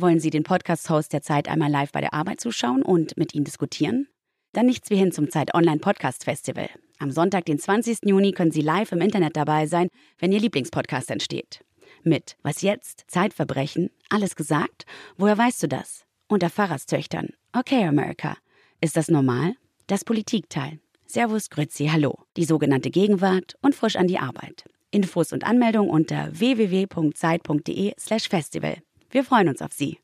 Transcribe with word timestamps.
Wollen 0.00 0.20
Sie 0.20 0.30
den 0.30 0.44
Podcast-Host 0.44 1.12
der 1.12 1.22
Zeit 1.22 1.48
einmal 1.48 1.72
live 1.72 1.90
bei 1.90 2.00
der 2.00 2.14
Arbeit 2.14 2.40
zuschauen 2.40 2.82
und 2.82 3.16
mit 3.16 3.34
ihm 3.34 3.42
diskutieren? 3.42 4.06
Dann 4.52 4.66
nichts 4.66 4.90
wie 4.90 4.96
hin 4.96 5.10
zum 5.10 5.28
Zeit 5.28 5.54
Online 5.54 5.80
Podcast 5.80 6.22
Festival. 6.22 6.68
Am 7.00 7.10
Sonntag, 7.10 7.46
den 7.46 7.58
20. 7.58 8.00
Juni, 8.04 8.30
können 8.30 8.52
Sie 8.52 8.60
live 8.60 8.92
im 8.92 9.00
Internet 9.00 9.36
dabei 9.36 9.66
sein, 9.66 9.88
wenn 10.18 10.30
Ihr 10.30 10.38
Lieblingspodcast 10.38 11.10
entsteht. 11.10 11.64
Mit 12.04 12.36
Was 12.42 12.62
jetzt? 12.62 13.06
Zeitverbrechen? 13.08 13.90
Alles 14.08 14.36
gesagt? 14.36 14.86
Woher 15.16 15.36
weißt 15.36 15.64
du 15.64 15.68
das? 15.68 16.04
Unter 16.28 16.48
Pfarrerstöchtern. 16.48 17.30
Okay, 17.52 17.82
America. 17.84 18.36
Ist 18.80 18.96
das 18.96 19.08
normal? 19.08 19.54
Das 19.88 20.04
Politikteil. 20.04 20.78
Servus, 21.06 21.50
Grüezi, 21.50 21.88
Hallo. 21.88 22.20
Die 22.36 22.44
sogenannte 22.44 22.90
Gegenwart 22.90 23.56
und 23.62 23.74
frisch 23.74 23.96
an 23.96 24.06
die 24.06 24.20
Arbeit. 24.20 24.64
Infos 24.92 25.32
und 25.32 25.42
Anmeldung 25.44 25.90
unter 25.90 26.28
www.zeit.de/slash 26.38 28.28
festival. 28.28 28.76
Wir 29.10 29.24
freuen 29.24 29.48
uns 29.48 29.62
auf 29.62 29.72
Sie. 29.72 29.98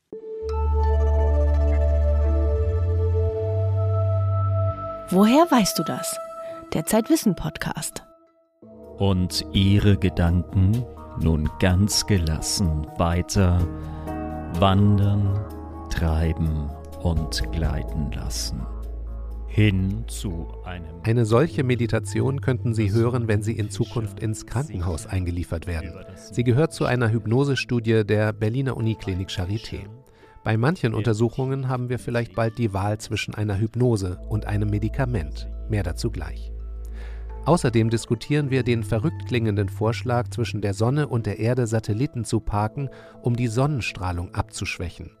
Woher 5.09 5.45
weißt 5.49 5.77
du 5.77 5.83
das? 5.83 6.17
Der 6.73 6.85
Zeitwissen 6.85 7.35
Podcast. 7.35 8.03
Und 8.97 9.45
ihre 9.53 9.97
Gedanken 9.97 10.83
nun 11.21 11.49
ganz 11.59 12.07
gelassen 12.07 12.87
weiter 12.97 13.59
wandern, 14.59 15.39
treiben 15.89 16.69
und 17.03 17.51
gleiten 17.51 18.11
lassen. 18.11 18.65
Hin 19.55 20.03
zu 20.07 20.47
einem. 20.65 20.99
Eine 21.03 21.25
solche 21.25 21.63
Meditation 21.63 22.41
könnten 22.41 22.73
Sie 22.73 22.91
hören, 22.91 23.29
wenn 23.29 23.41
Sie 23.41 23.53
in 23.53 23.69
Zukunft 23.69 24.19
ins 24.19 24.45
Krankenhaus 24.45 25.07
eingeliefert 25.07 25.65
werden. 25.65 25.93
Sie 26.17 26.43
gehört 26.43 26.73
zu 26.73 26.83
einer 26.83 27.09
Hypnosestudie 27.09 28.03
der 28.03 28.33
Berliner 28.33 28.75
Uniklinik 28.75 29.29
Charité. 29.29 29.87
Bei 30.43 30.57
manchen 30.57 30.93
Untersuchungen 30.93 31.69
haben 31.69 31.87
wir 31.87 31.99
vielleicht 31.99 32.35
bald 32.35 32.57
die 32.57 32.73
Wahl 32.73 32.97
zwischen 32.97 33.33
einer 33.33 33.57
Hypnose 33.57 34.19
und 34.27 34.45
einem 34.45 34.69
Medikament. 34.69 35.47
Mehr 35.69 35.83
dazu 35.83 36.11
gleich. 36.11 36.51
Außerdem 37.45 37.89
diskutieren 37.89 38.49
wir 38.49 38.63
den 38.63 38.83
verrückt 38.83 39.25
klingenden 39.25 39.69
Vorschlag, 39.69 40.27
zwischen 40.31 40.59
der 40.59 40.73
Sonne 40.73 41.07
und 41.07 41.27
der 41.27 41.39
Erde 41.39 41.65
Satelliten 41.65 42.25
zu 42.25 42.41
parken, 42.41 42.89
um 43.21 43.37
die 43.37 43.47
Sonnenstrahlung 43.47 44.35
abzuschwächen. 44.35 45.11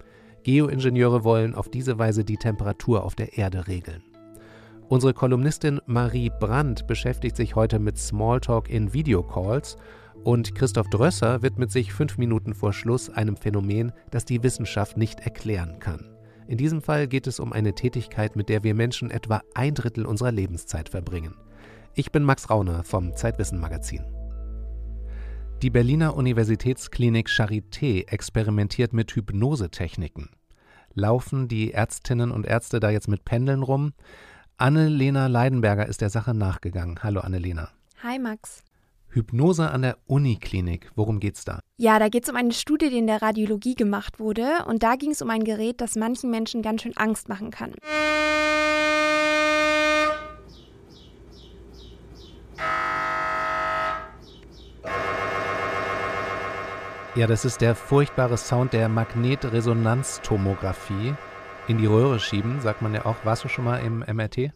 Geoingenieure 0.43 1.23
wollen 1.23 1.55
auf 1.55 1.69
diese 1.69 1.97
Weise 1.99 2.25
die 2.25 2.35
Temperatur 2.35 3.05
auf 3.05 3.15
der 3.15 3.37
Erde 3.37 3.67
regeln. 3.69 4.03
Unsere 4.87 5.15
Kolumnistin 5.15 5.81
Marie 5.87 6.29
Brandt 6.39 6.85
beschäftigt 6.85 7.35
sich 7.35 7.55
heute 7.55 7.79
mit 7.79 7.97
Smalltalk 7.97 8.69
in 8.69 8.93
Videocalls 8.93 9.77
und 10.23 10.53
Christoph 10.53 10.89
Drösser 10.89 11.41
widmet 11.41 11.71
sich 11.71 11.91
fünf 11.91 12.19
Minuten 12.19 12.53
vor 12.53 12.71
Schluss 12.71 13.09
einem 13.09 13.35
Phänomen, 13.35 13.91
das 14.11 14.25
die 14.25 14.43
Wissenschaft 14.43 14.95
nicht 14.95 15.21
erklären 15.21 15.79
kann. 15.79 16.15
In 16.47 16.59
diesem 16.59 16.83
Fall 16.83 17.07
geht 17.07 17.25
es 17.25 17.39
um 17.39 17.51
eine 17.51 17.73
Tätigkeit, 17.73 18.35
mit 18.35 18.47
der 18.47 18.63
wir 18.63 18.75
Menschen 18.75 19.09
etwa 19.09 19.41
ein 19.55 19.73
Drittel 19.73 20.05
unserer 20.05 20.31
Lebenszeit 20.31 20.89
verbringen. 20.89 21.33
Ich 21.95 22.11
bin 22.11 22.23
Max 22.23 22.51
Rauner 22.51 22.83
vom 22.83 23.15
Zeitwissen 23.15 23.59
Magazin. 23.59 24.03
Die 25.63 25.71
Berliner 25.71 26.15
Universitätsklinik 26.15 27.27
Charité 27.27 28.07
experimentiert 28.07 28.93
mit 28.93 29.15
Hypnosetechniken. 29.15 30.29
Laufen 30.93 31.47
die 31.47 31.73
Ärztinnen 31.73 32.29
und 32.29 32.45
Ärzte 32.45 32.79
da 32.79 32.91
jetzt 32.91 33.07
mit 33.07 33.25
Pendeln 33.25 33.63
rum? 33.63 33.93
Annelena 34.57 35.27
Leidenberger 35.27 35.85
ist 35.85 35.99
der 35.99 36.09
Sache 36.09 36.33
nachgegangen. 36.33 37.03
Hallo 37.03 37.19
Annelena. 37.19 37.71
Hi 38.01 38.19
Max. 38.19 38.63
Hypnose 39.09 39.69
an 39.69 39.81
der 39.81 39.97
Uniklinik. 40.07 40.93
Worum 40.95 41.19
geht's 41.19 41.43
da? 41.43 41.59
Ja, 41.75 41.99
da 41.99 42.07
geht 42.07 42.23
es 42.23 42.29
um 42.29 42.37
eine 42.37 42.53
Studie, 42.53 42.89
die 42.89 42.99
in 42.99 43.07
der 43.07 43.21
Radiologie 43.21 43.75
gemacht 43.75 44.17
wurde. 44.17 44.63
Und 44.65 44.81
da 44.81 44.95
ging 44.95 45.11
es 45.11 45.21
um 45.21 45.29
ein 45.29 45.43
Gerät, 45.43 45.81
das 45.81 45.97
manchen 45.97 46.31
Menschen 46.31 46.61
ganz 46.61 46.83
schön 46.83 46.95
Angst 46.95 47.27
machen 47.27 47.51
kann. 47.51 47.73
Ja, 57.15 57.27
das 57.27 57.43
ist 57.43 57.59
der 57.59 57.75
furchtbare 57.75 58.37
Sound 58.37 58.71
der 58.71 58.87
Magnetresonanztomographie. 58.87 61.13
In 61.67 61.79
die 61.79 61.87
Röhre 61.87 62.19
schieben, 62.19 62.61
sagt 62.61 62.83
man 62.83 62.93
ja 62.93 63.07
auch. 63.07 63.15
Warst 63.23 63.43
du 63.43 63.47
schon 63.47 63.65
mal 63.65 63.77
im 63.77 63.99
MRT? 63.99 64.51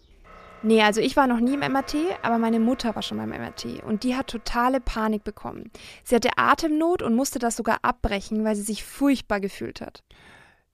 Nee, 0.61 0.83
also 0.83 1.01
ich 1.01 1.15
war 1.15 1.25
noch 1.25 1.39
nie 1.39 1.55
im 1.55 1.61
MRT, 1.61 1.95
aber 2.21 2.37
meine 2.37 2.59
Mutter 2.59 2.93
war 2.93 3.01
schon 3.01 3.17
mal 3.17 3.23
im 3.23 3.31
MRT 3.31 3.81
und 3.83 4.03
die 4.03 4.15
hat 4.15 4.27
totale 4.27 4.79
Panik 4.79 5.23
bekommen. 5.23 5.71
Sie 6.03 6.15
hatte 6.15 6.29
Atemnot 6.35 7.01
und 7.01 7.15
musste 7.15 7.39
das 7.39 7.55
sogar 7.55 7.79
abbrechen, 7.81 8.43
weil 8.43 8.55
sie 8.55 8.61
sich 8.61 8.83
furchtbar 8.83 9.39
gefühlt 9.39 9.81
hat. 9.81 10.03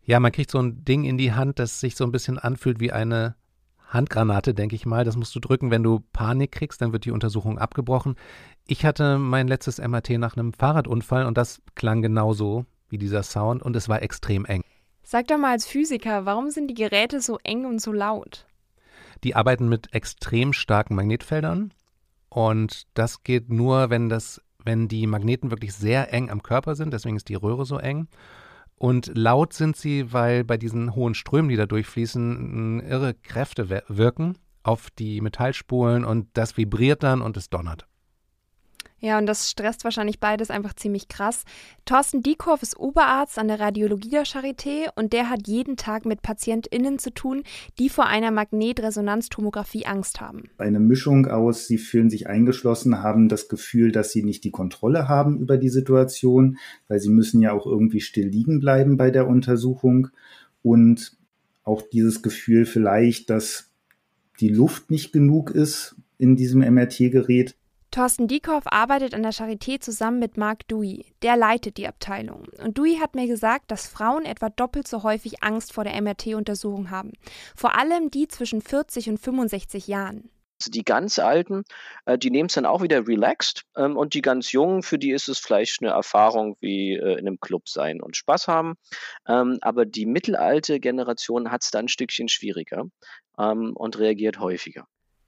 Ja, 0.03 0.19
man 0.19 0.33
kriegt 0.33 0.51
so 0.51 0.59
ein 0.59 0.83
Ding 0.83 1.05
in 1.05 1.17
die 1.17 1.31
Hand, 1.31 1.57
das 1.57 1.79
sich 1.79 1.95
so 1.95 2.03
ein 2.03 2.11
bisschen 2.11 2.37
anfühlt 2.37 2.81
wie 2.81 2.91
eine 2.91 3.35
Handgranate, 3.87 4.53
denke 4.53 4.75
ich 4.75 4.85
mal. 4.85 5.05
Das 5.05 5.15
musst 5.15 5.35
du 5.35 5.39
drücken, 5.39 5.71
wenn 5.71 5.83
du 5.83 6.01
Panik 6.11 6.51
kriegst, 6.51 6.81
dann 6.81 6.91
wird 6.91 7.05
die 7.05 7.11
Untersuchung 7.11 7.59
abgebrochen. 7.59 8.15
Ich 8.67 8.85
hatte 8.85 9.19
mein 9.19 9.47
letztes 9.47 9.77
MRT 9.77 10.17
nach 10.17 10.35
einem 10.35 10.51
Fahrradunfall 10.51 11.25
und 11.25 11.37
das 11.37 11.61
klang 11.75 12.01
genauso 12.01 12.65
wie 12.89 12.97
dieser 12.97 13.23
Sound 13.23 13.63
und 13.63 13.75
es 13.75 13.87
war 13.87 14.01
extrem 14.01 14.43
eng. 14.45 14.63
Sag 15.15 15.29
doch 15.29 15.37
mal 15.37 15.51
als 15.51 15.65
Physiker, 15.65 16.25
warum 16.25 16.49
sind 16.49 16.67
die 16.67 16.73
Geräte 16.73 17.21
so 17.21 17.39
eng 17.41 17.65
und 17.65 17.81
so 17.81 17.93
laut? 17.93 18.45
Die 19.23 19.33
arbeiten 19.33 19.69
mit 19.69 19.93
extrem 19.93 20.51
starken 20.51 20.93
Magnetfeldern 20.93 21.73
und 22.27 22.83
das 22.95 23.23
geht 23.23 23.49
nur, 23.49 23.89
wenn 23.89 24.09
das 24.09 24.41
wenn 24.65 24.89
die 24.89 25.07
Magneten 25.07 25.51
wirklich 25.51 25.73
sehr 25.73 26.11
eng 26.11 26.29
am 26.29 26.43
Körper 26.43 26.75
sind, 26.75 26.91
deswegen 26.91 27.15
ist 27.15 27.29
die 27.29 27.35
Röhre 27.35 27.65
so 27.65 27.77
eng. 27.77 28.09
Und 28.75 29.09
laut 29.15 29.53
sind 29.53 29.77
sie, 29.77 30.11
weil 30.11 30.43
bei 30.43 30.57
diesen 30.57 30.95
hohen 30.95 31.13
Strömen, 31.15 31.47
die 31.47 31.55
da 31.55 31.65
durchfließen, 31.65 32.81
irre 32.81 33.13
Kräfte 33.13 33.69
wirken 33.87 34.37
auf 34.63 34.89
die 34.99 35.21
Metallspulen 35.21 36.03
und 36.03 36.27
das 36.33 36.57
vibriert 36.57 37.03
dann 37.03 37.21
und 37.21 37.37
es 37.37 37.49
donnert. 37.49 37.87
Ja, 39.05 39.19
und 39.19 39.27
das 39.27 39.51
stresst 39.51 39.83
wahrscheinlich 39.83 40.19
beides 40.19 40.49
einfach 40.49 40.73
ziemlich 40.73 41.07
krass. 41.07 41.43
Thorsten 41.85 42.23
Diekorf 42.23 42.63
ist 42.63 42.79
Oberarzt 42.79 43.37
an 43.37 43.47
der 43.47 43.59
Radiologie 43.59 44.09
der 44.09 44.25
Charité 44.25 44.87
und 44.95 45.13
der 45.13 45.29
hat 45.29 45.47
jeden 45.47 45.77
Tag 45.77 46.07
mit 46.07 46.23
PatientInnen 46.23 46.97
zu 46.97 47.13
tun, 47.13 47.43
die 47.77 47.89
vor 47.89 48.07
einer 48.07 48.31
Magnetresonanztomographie 48.31 49.85
Angst 49.85 50.21
haben. 50.21 50.49
Eine 50.57 50.79
Mischung 50.79 51.27
aus, 51.27 51.67
sie 51.67 51.77
fühlen 51.77 52.09
sich 52.09 52.25
eingeschlossen, 52.25 53.03
haben 53.03 53.29
das 53.29 53.47
Gefühl, 53.47 53.91
dass 53.91 54.11
sie 54.11 54.23
nicht 54.23 54.43
die 54.43 54.49
Kontrolle 54.49 55.07
haben 55.07 55.37
über 55.37 55.59
die 55.59 55.69
Situation, 55.69 56.57
weil 56.87 56.99
sie 56.99 57.09
müssen 57.09 57.43
ja 57.43 57.53
auch 57.53 57.67
irgendwie 57.67 58.01
still 58.01 58.27
liegen 58.27 58.59
bleiben 58.59 58.97
bei 58.97 59.11
der 59.11 59.27
Untersuchung 59.27 60.07
und 60.63 61.15
auch 61.63 61.83
dieses 61.83 62.23
Gefühl 62.23 62.65
vielleicht, 62.65 63.29
dass 63.29 63.69
die 64.39 64.49
Luft 64.49 64.89
nicht 64.89 65.13
genug 65.13 65.51
ist 65.51 65.95
in 66.17 66.35
diesem 66.35 66.61
MRT-Gerät. 66.61 67.55
Thorsten 67.95 68.27
Diekoff 68.27 68.63
arbeitet 68.65 69.13
an 69.13 69.23
der 69.23 69.31
Charité 69.31 69.79
zusammen 69.79 70.19
mit 70.19 70.35
Marc 70.35 70.67
Dewey. 70.67 71.05
Der 71.21 71.37
leitet 71.37 71.77
die 71.77 71.87
Abteilung. 71.87 72.43
Und 72.61 72.77
Dewey 72.77 72.97
hat 72.97 73.15
mir 73.15 73.25
gesagt, 73.25 73.71
dass 73.71 73.87
Frauen 73.87 74.25
etwa 74.25 74.49
doppelt 74.49 74.85
so 74.85 75.03
häufig 75.03 75.41
Angst 75.43 75.71
vor 75.71 75.85
der 75.85 76.01
MRT-Untersuchung 76.01 76.91
haben. 76.91 77.13
Vor 77.55 77.79
allem 77.79 78.11
die 78.11 78.27
zwischen 78.27 78.61
40 78.61 79.11
und 79.11 79.17
65 79.17 79.87
Jahren. 79.87 80.29
Also 80.59 80.71
die 80.71 80.83
ganz 80.83 81.19
Alten, 81.19 81.63
äh, 82.03 82.17
die 82.17 82.31
nehmen 82.31 82.47
es 82.47 82.55
dann 82.55 82.65
auch 82.65 82.81
wieder 82.81 83.07
relaxed 83.07 83.63
ähm, 83.77 83.95
und 83.95 84.13
die 84.13 84.21
ganz 84.21 84.51
Jungen, 84.51 84.83
für 84.83 84.99
die 84.99 85.11
ist 85.11 85.29
es 85.29 85.39
vielleicht 85.39 85.81
eine 85.81 85.91
Erfahrung 85.91 86.57
wie 86.59 86.95
äh, 86.95 87.13
in 87.13 87.19
einem 87.19 87.39
Club 87.39 87.69
sein 87.69 88.01
und 88.01 88.17
Spaß 88.17 88.49
haben. 88.49 88.75
Ähm, 89.25 89.57
aber 89.61 89.85
die 89.85 90.05
mittelalte 90.05 90.81
Generation 90.81 91.49
hat 91.49 91.63
es 91.63 91.71
dann 91.71 91.85
ein 91.85 91.87
Stückchen 91.87 92.27
schwieriger 92.27 92.87
ähm, 93.39 93.71
und 93.73 93.97
reagiert 93.97 94.39
häufiger. 94.39 94.85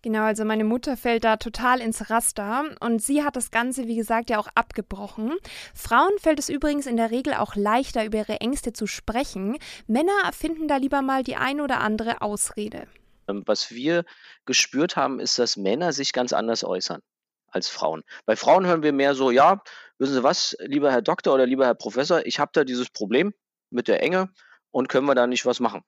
Genau, 0.07 0.23
also 0.23 0.45
meine 0.45 0.63
Mutter 0.63 0.95
fällt 0.95 1.25
da 1.25 1.35
total 1.35 1.81
ins 1.81 2.09
Raster 2.09 2.63
und 2.79 3.01
sie 3.01 3.25
hat 3.25 3.35
das 3.35 3.51
Ganze, 3.51 3.87
wie 3.87 3.97
gesagt, 3.97 4.29
ja 4.29 4.39
auch 4.39 4.47
abgebrochen. 4.55 5.33
Frauen 5.75 6.17
fällt 6.17 6.39
es 6.39 6.47
übrigens 6.47 6.85
in 6.85 6.95
der 6.95 7.11
Regel 7.11 7.33
auch 7.33 7.57
leichter, 7.57 8.05
über 8.05 8.19
ihre 8.19 8.39
Ängste 8.39 8.71
zu 8.71 8.87
sprechen. 8.87 9.57
Männer 9.85 10.31
finden 10.31 10.69
da 10.69 10.77
lieber 10.77 11.01
mal 11.01 11.23
die 11.23 11.35
ein 11.35 11.59
oder 11.59 11.81
andere 11.81 12.21
Ausrede. 12.21 12.87
Ähm, 13.27 13.43
was 13.47 13.69
wir 13.71 14.05
gespürt 14.45 14.95
haben, 14.95 15.19
ist, 15.19 15.39
dass 15.39 15.57
Männer 15.57 15.91
sich 15.91 16.13
ganz 16.13 16.31
anders 16.31 16.63
äußern 16.63 17.01
als 17.49 17.67
Frauen. 17.67 18.05
Bei 18.25 18.37
Frauen 18.37 18.65
hören 18.65 18.83
wir 18.83 18.93
mehr 18.93 19.13
so, 19.13 19.29
ja, 19.29 19.61
wissen 19.97 20.13
Sie 20.13 20.23
was, 20.23 20.55
lieber 20.61 20.89
Herr 20.89 21.01
Doktor 21.01 21.33
oder 21.33 21.45
lieber 21.45 21.65
Herr 21.65 21.75
Professor, 21.75 22.25
ich 22.25 22.39
habe 22.39 22.51
da 22.53 22.63
dieses 22.63 22.89
Problem 22.89 23.33
mit 23.71 23.89
der 23.89 24.01
Enge 24.01 24.29
und 24.77 24.89
können 24.89 25.07
wir 25.07 25.15
da 25.15 25.25
nicht 25.25 25.47
was 25.47 25.59
machen. 25.59 25.81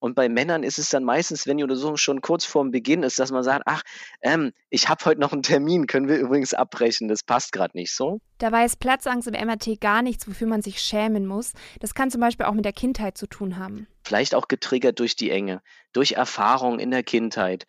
Und 0.00 0.14
bei 0.14 0.28
Männern 0.28 0.64
ist 0.64 0.78
es 0.78 0.90
dann 0.90 1.02
meistens, 1.02 1.46
wenn 1.46 1.56
die 1.56 1.62
Untersuchung 1.62 1.96
schon 1.96 2.20
kurz 2.20 2.44
vorm 2.44 2.72
Beginn 2.72 3.02
ist, 3.02 3.18
dass 3.18 3.32
man 3.32 3.42
sagt, 3.42 3.62
ach, 3.64 3.80
ähm, 4.20 4.52
ich 4.68 4.90
habe 4.90 5.02
heute 5.06 5.18
noch 5.18 5.32
einen 5.32 5.42
Termin, 5.42 5.86
können 5.86 6.08
wir 6.08 6.18
übrigens 6.18 6.52
abbrechen, 6.52 7.08
das 7.08 7.22
passt 7.22 7.52
gerade 7.52 7.74
nicht 7.74 7.94
so. 7.94 8.20
Dabei 8.36 8.66
ist 8.66 8.80
Platzangst 8.80 9.28
im 9.28 9.46
MRT 9.46 9.80
gar 9.80 10.02
nichts, 10.02 10.28
wofür 10.28 10.46
man 10.46 10.60
sich 10.60 10.82
schämen 10.82 11.26
muss. 11.26 11.54
Das 11.80 11.94
kann 11.94 12.10
zum 12.10 12.20
Beispiel 12.20 12.44
auch 12.44 12.52
mit 12.52 12.66
der 12.66 12.74
Kindheit 12.74 13.16
zu 13.16 13.26
tun 13.26 13.56
haben. 13.56 13.86
vielleicht 14.06 14.34
auch 14.34 14.48
getriggert 14.48 15.00
durch 15.00 15.16
die 15.16 15.30
Enge, 15.30 15.62
durch 15.94 16.12
Erfahrung 16.12 16.78
in 16.78 16.90
der 16.90 17.02
Kindheit. 17.02 17.64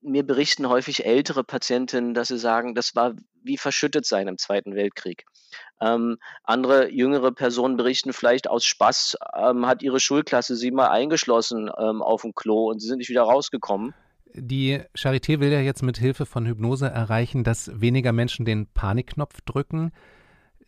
Mir 0.00 0.26
berichten 0.26 0.68
häufig 0.68 1.04
ältere 1.04 1.44
Patientinnen, 1.44 2.14
dass 2.14 2.28
sie 2.28 2.38
sagen, 2.38 2.74
das 2.74 2.94
war 2.94 3.14
wie 3.42 3.56
verschüttet 3.56 4.06
sein 4.06 4.28
im 4.28 4.38
Zweiten 4.38 4.74
Weltkrieg. 4.74 5.24
Ähm, 5.80 6.18
andere 6.44 6.90
jüngere 6.90 7.32
Personen 7.32 7.76
berichten 7.76 8.12
vielleicht 8.12 8.48
aus 8.48 8.64
Spaß, 8.64 9.16
ähm, 9.36 9.66
hat 9.66 9.82
ihre 9.82 10.00
Schulklasse 10.00 10.56
sie 10.56 10.70
mal 10.70 10.88
eingeschlossen 10.88 11.70
ähm, 11.78 12.02
auf 12.02 12.22
dem 12.22 12.34
Klo 12.34 12.70
und 12.70 12.80
sie 12.80 12.88
sind 12.88 12.98
nicht 12.98 13.10
wieder 13.10 13.22
rausgekommen. 13.22 13.94
Die 14.34 14.80
Charité 14.96 15.40
will 15.40 15.50
ja 15.50 15.60
jetzt 15.60 15.82
mit 15.82 15.98
Hilfe 15.98 16.26
von 16.26 16.46
Hypnose 16.46 16.86
erreichen, 16.86 17.44
dass 17.44 17.80
weniger 17.80 18.12
Menschen 18.12 18.44
den 18.44 18.66
Panikknopf 18.66 19.40
drücken. 19.42 19.92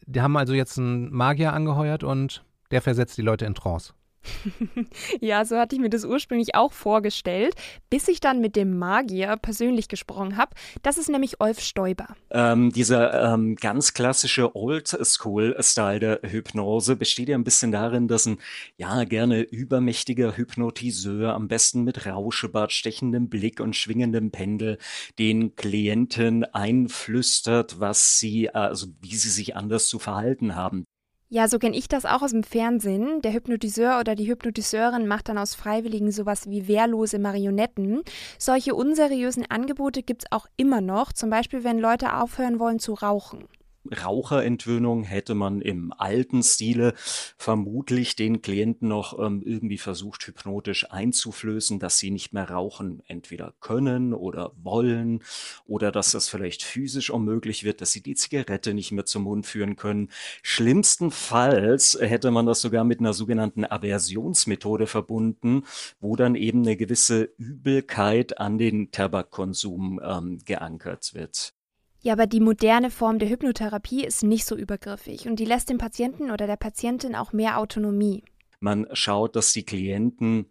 Die 0.06 0.22
haben 0.22 0.36
also 0.36 0.54
jetzt 0.54 0.78
einen 0.78 1.12
Magier 1.12 1.52
angeheuert 1.52 2.02
und 2.02 2.44
der 2.70 2.80
versetzt 2.80 3.18
die 3.18 3.22
Leute 3.22 3.44
in 3.44 3.54
Trance. 3.54 3.92
ja, 5.20 5.44
so 5.44 5.56
hatte 5.56 5.74
ich 5.74 5.80
mir 5.80 5.90
das 5.90 6.04
ursprünglich 6.04 6.54
auch 6.54 6.72
vorgestellt, 6.72 7.54
bis 7.88 8.08
ich 8.08 8.20
dann 8.20 8.40
mit 8.40 8.56
dem 8.56 8.78
Magier 8.78 9.36
persönlich 9.36 9.88
gesprochen 9.88 10.36
habe. 10.36 10.54
Das 10.82 10.98
ist 10.98 11.08
nämlich 11.08 11.40
Olf 11.40 11.60
Stoiber. 11.60 12.08
Ähm, 12.30 12.70
dieser 12.72 13.34
ähm, 13.34 13.56
ganz 13.56 13.94
klassische 13.94 14.54
Old-School-Style 14.54 16.00
der 16.00 16.20
Hypnose 16.22 16.96
besteht 16.96 17.28
ja 17.28 17.36
ein 17.36 17.44
bisschen 17.44 17.72
darin, 17.72 18.08
dass 18.08 18.26
ein 18.26 18.38
ja 18.76 19.04
gerne 19.04 19.40
übermächtiger 19.40 20.36
Hypnotiseur, 20.36 21.34
am 21.34 21.48
besten 21.48 21.82
mit 21.84 22.06
Rauschebart, 22.06 22.72
stechendem 22.72 23.28
Blick 23.28 23.60
und 23.60 23.76
schwingendem 23.76 24.30
Pendel, 24.30 24.78
den 25.18 25.56
Klienten 25.56 26.44
einflüstert, 26.44 27.80
was 27.80 28.18
sie, 28.18 28.50
also 28.50 28.88
wie 29.00 29.16
sie 29.16 29.30
sich 29.30 29.56
anders 29.56 29.88
zu 29.88 29.98
verhalten 29.98 30.54
haben. 30.54 30.84
Ja, 31.32 31.46
so 31.46 31.60
kenne 31.60 31.76
ich 31.76 31.86
das 31.86 32.06
auch 32.06 32.22
aus 32.22 32.32
dem 32.32 32.42
Fernsehen. 32.42 33.22
Der 33.22 33.32
Hypnotiseur 33.32 34.00
oder 34.00 34.16
die 34.16 34.26
Hypnotiseurin 34.26 35.06
macht 35.06 35.28
dann 35.28 35.38
aus 35.38 35.54
Freiwilligen 35.54 36.10
sowas 36.10 36.50
wie 36.50 36.66
wehrlose 36.66 37.20
Marionetten. 37.20 38.02
Solche 38.36 38.74
unseriösen 38.74 39.48
Angebote 39.48 40.02
gibt 40.02 40.24
es 40.24 40.32
auch 40.32 40.46
immer 40.56 40.80
noch, 40.80 41.12
zum 41.12 41.30
Beispiel 41.30 41.62
wenn 41.62 41.78
Leute 41.78 42.16
aufhören 42.16 42.58
wollen 42.58 42.80
zu 42.80 42.94
rauchen. 42.94 43.44
Raucherentwöhnung 43.86 45.04
hätte 45.04 45.34
man 45.34 45.62
im 45.62 45.92
alten 45.96 46.42
Stile 46.42 46.92
vermutlich 47.38 48.14
den 48.14 48.42
Klienten 48.42 48.88
noch 48.88 49.18
ähm, 49.18 49.42
irgendwie 49.44 49.78
versucht, 49.78 50.26
hypnotisch 50.26 50.90
einzuflößen, 50.90 51.78
dass 51.78 51.98
sie 51.98 52.10
nicht 52.10 52.32
mehr 52.32 52.50
rauchen 52.50 53.02
entweder 53.06 53.54
können 53.60 54.12
oder 54.12 54.52
wollen 54.62 55.22
oder 55.66 55.90
dass 55.92 56.12
das 56.12 56.28
vielleicht 56.28 56.62
physisch 56.62 57.10
unmöglich 57.10 57.64
wird, 57.64 57.80
dass 57.80 57.92
sie 57.92 58.02
die 58.02 58.14
Zigarette 58.14 58.74
nicht 58.74 58.92
mehr 58.92 59.06
zum 59.06 59.22
Mund 59.22 59.46
führen 59.46 59.76
können. 59.76 60.10
Schlimmstenfalls 60.42 61.96
hätte 62.00 62.30
man 62.30 62.46
das 62.46 62.60
sogar 62.60 62.84
mit 62.84 63.00
einer 63.00 63.14
sogenannten 63.14 63.64
Aversionsmethode 63.64 64.86
verbunden, 64.86 65.64
wo 66.00 66.16
dann 66.16 66.34
eben 66.34 66.60
eine 66.62 66.76
gewisse 66.76 67.30
Übelkeit 67.38 68.38
an 68.38 68.58
den 68.58 68.90
Tabakkonsum 68.90 70.00
ähm, 70.04 70.38
geankert 70.44 71.14
wird. 71.14 71.54
Ja, 72.02 72.14
aber 72.14 72.26
die 72.26 72.40
moderne 72.40 72.90
Form 72.90 73.18
der 73.18 73.28
Hypnotherapie 73.28 74.04
ist 74.04 74.22
nicht 74.22 74.46
so 74.46 74.56
übergriffig 74.56 75.28
und 75.28 75.36
die 75.36 75.44
lässt 75.44 75.68
dem 75.68 75.78
Patienten 75.78 76.30
oder 76.30 76.46
der 76.46 76.56
Patientin 76.56 77.14
auch 77.14 77.32
mehr 77.32 77.58
Autonomie. 77.58 78.24
Man 78.58 78.86
schaut, 78.92 79.36
dass 79.36 79.52
die 79.52 79.64
Klienten 79.64 80.46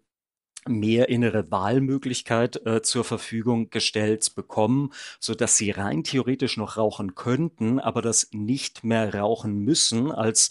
mehr 0.68 1.08
innere 1.08 1.50
Wahlmöglichkeit 1.50 2.64
äh, 2.66 2.82
zur 2.82 3.04
Verfügung 3.04 3.70
gestellt 3.70 4.34
bekommen, 4.34 4.92
so 5.18 5.34
dass 5.34 5.56
sie 5.56 5.70
rein 5.70 6.04
theoretisch 6.04 6.56
noch 6.56 6.76
rauchen 6.76 7.14
könnten, 7.14 7.80
aber 7.80 8.02
das 8.02 8.28
nicht 8.32 8.84
mehr 8.84 9.14
rauchen 9.14 9.58
müssen 9.58 10.12
als 10.12 10.50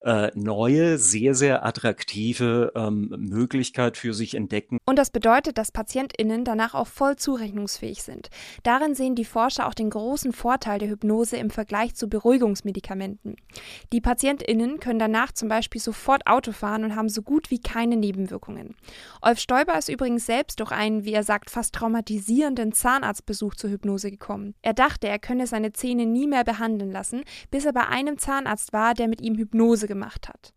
äh, 0.00 0.30
neue, 0.34 0.98
sehr, 0.98 1.34
sehr 1.34 1.64
attraktive 1.64 2.72
ähm, 2.76 3.14
Möglichkeit 3.18 3.96
für 3.96 4.14
sich 4.14 4.34
entdecken. 4.34 4.78
Und 4.84 4.98
das 4.98 5.10
bedeutet, 5.10 5.58
dass 5.58 5.72
PatientInnen 5.72 6.44
danach 6.44 6.74
auch 6.74 6.86
voll 6.86 7.16
zurechnungsfähig 7.16 8.02
sind. 8.02 8.30
Darin 8.62 8.94
sehen 8.94 9.16
die 9.16 9.24
Forscher 9.24 9.66
auch 9.66 9.74
den 9.74 9.90
großen 9.90 10.32
Vorteil 10.32 10.78
der 10.78 10.88
Hypnose 10.88 11.36
im 11.36 11.50
Vergleich 11.50 11.94
zu 11.96 12.08
Beruhigungsmedikamenten. 12.08 13.36
Die 13.92 14.00
PatientInnen 14.00 14.78
können 14.78 15.00
danach 15.00 15.32
zum 15.32 15.48
Beispiel 15.48 15.80
sofort 15.80 16.26
Auto 16.26 16.52
fahren 16.52 16.84
und 16.84 16.94
haben 16.94 17.08
so 17.08 17.22
gut 17.22 17.50
wie 17.50 17.60
keine 17.60 17.96
Nebenwirkungen. 17.96 18.76
Olf 19.20 19.40
Stoiber 19.40 19.76
ist 19.76 19.88
übrigens 19.88 20.26
selbst 20.26 20.60
durch 20.60 20.70
einen, 20.70 21.04
wie 21.04 21.12
er 21.12 21.24
sagt, 21.24 21.50
fast 21.50 21.74
traumatisierenden 21.74 22.72
Zahnarztbesuch 22.72 23.56
zur 23.56 23.70
Hypnose 23.70 24.10
gekommen. 24.10 24.54
Er 24.62 24.74
dachte, 24.74 25.08
er 25.08 25.18
könne 25.18 25.46
seine 25.46 25.72
Zähne 25.72 26.06
nie 26.06 26.28
mehr 26.28 26.44
behandeln 26.44 26.92
lassen, 26.92 27.22
bis 27.50 27.64
er 27.64 27.72
bei 27.72 27.86
einem 27.86 28.18
Zahnarzt 28.18 28.72
war, 28.72 28.94
der 28.94 29.08
mit 29.08 29.20
ihm 29.20 29.36
Hypnose 29.36 29.87
gemacht 29.88 30.28
hat. 30.28 30.54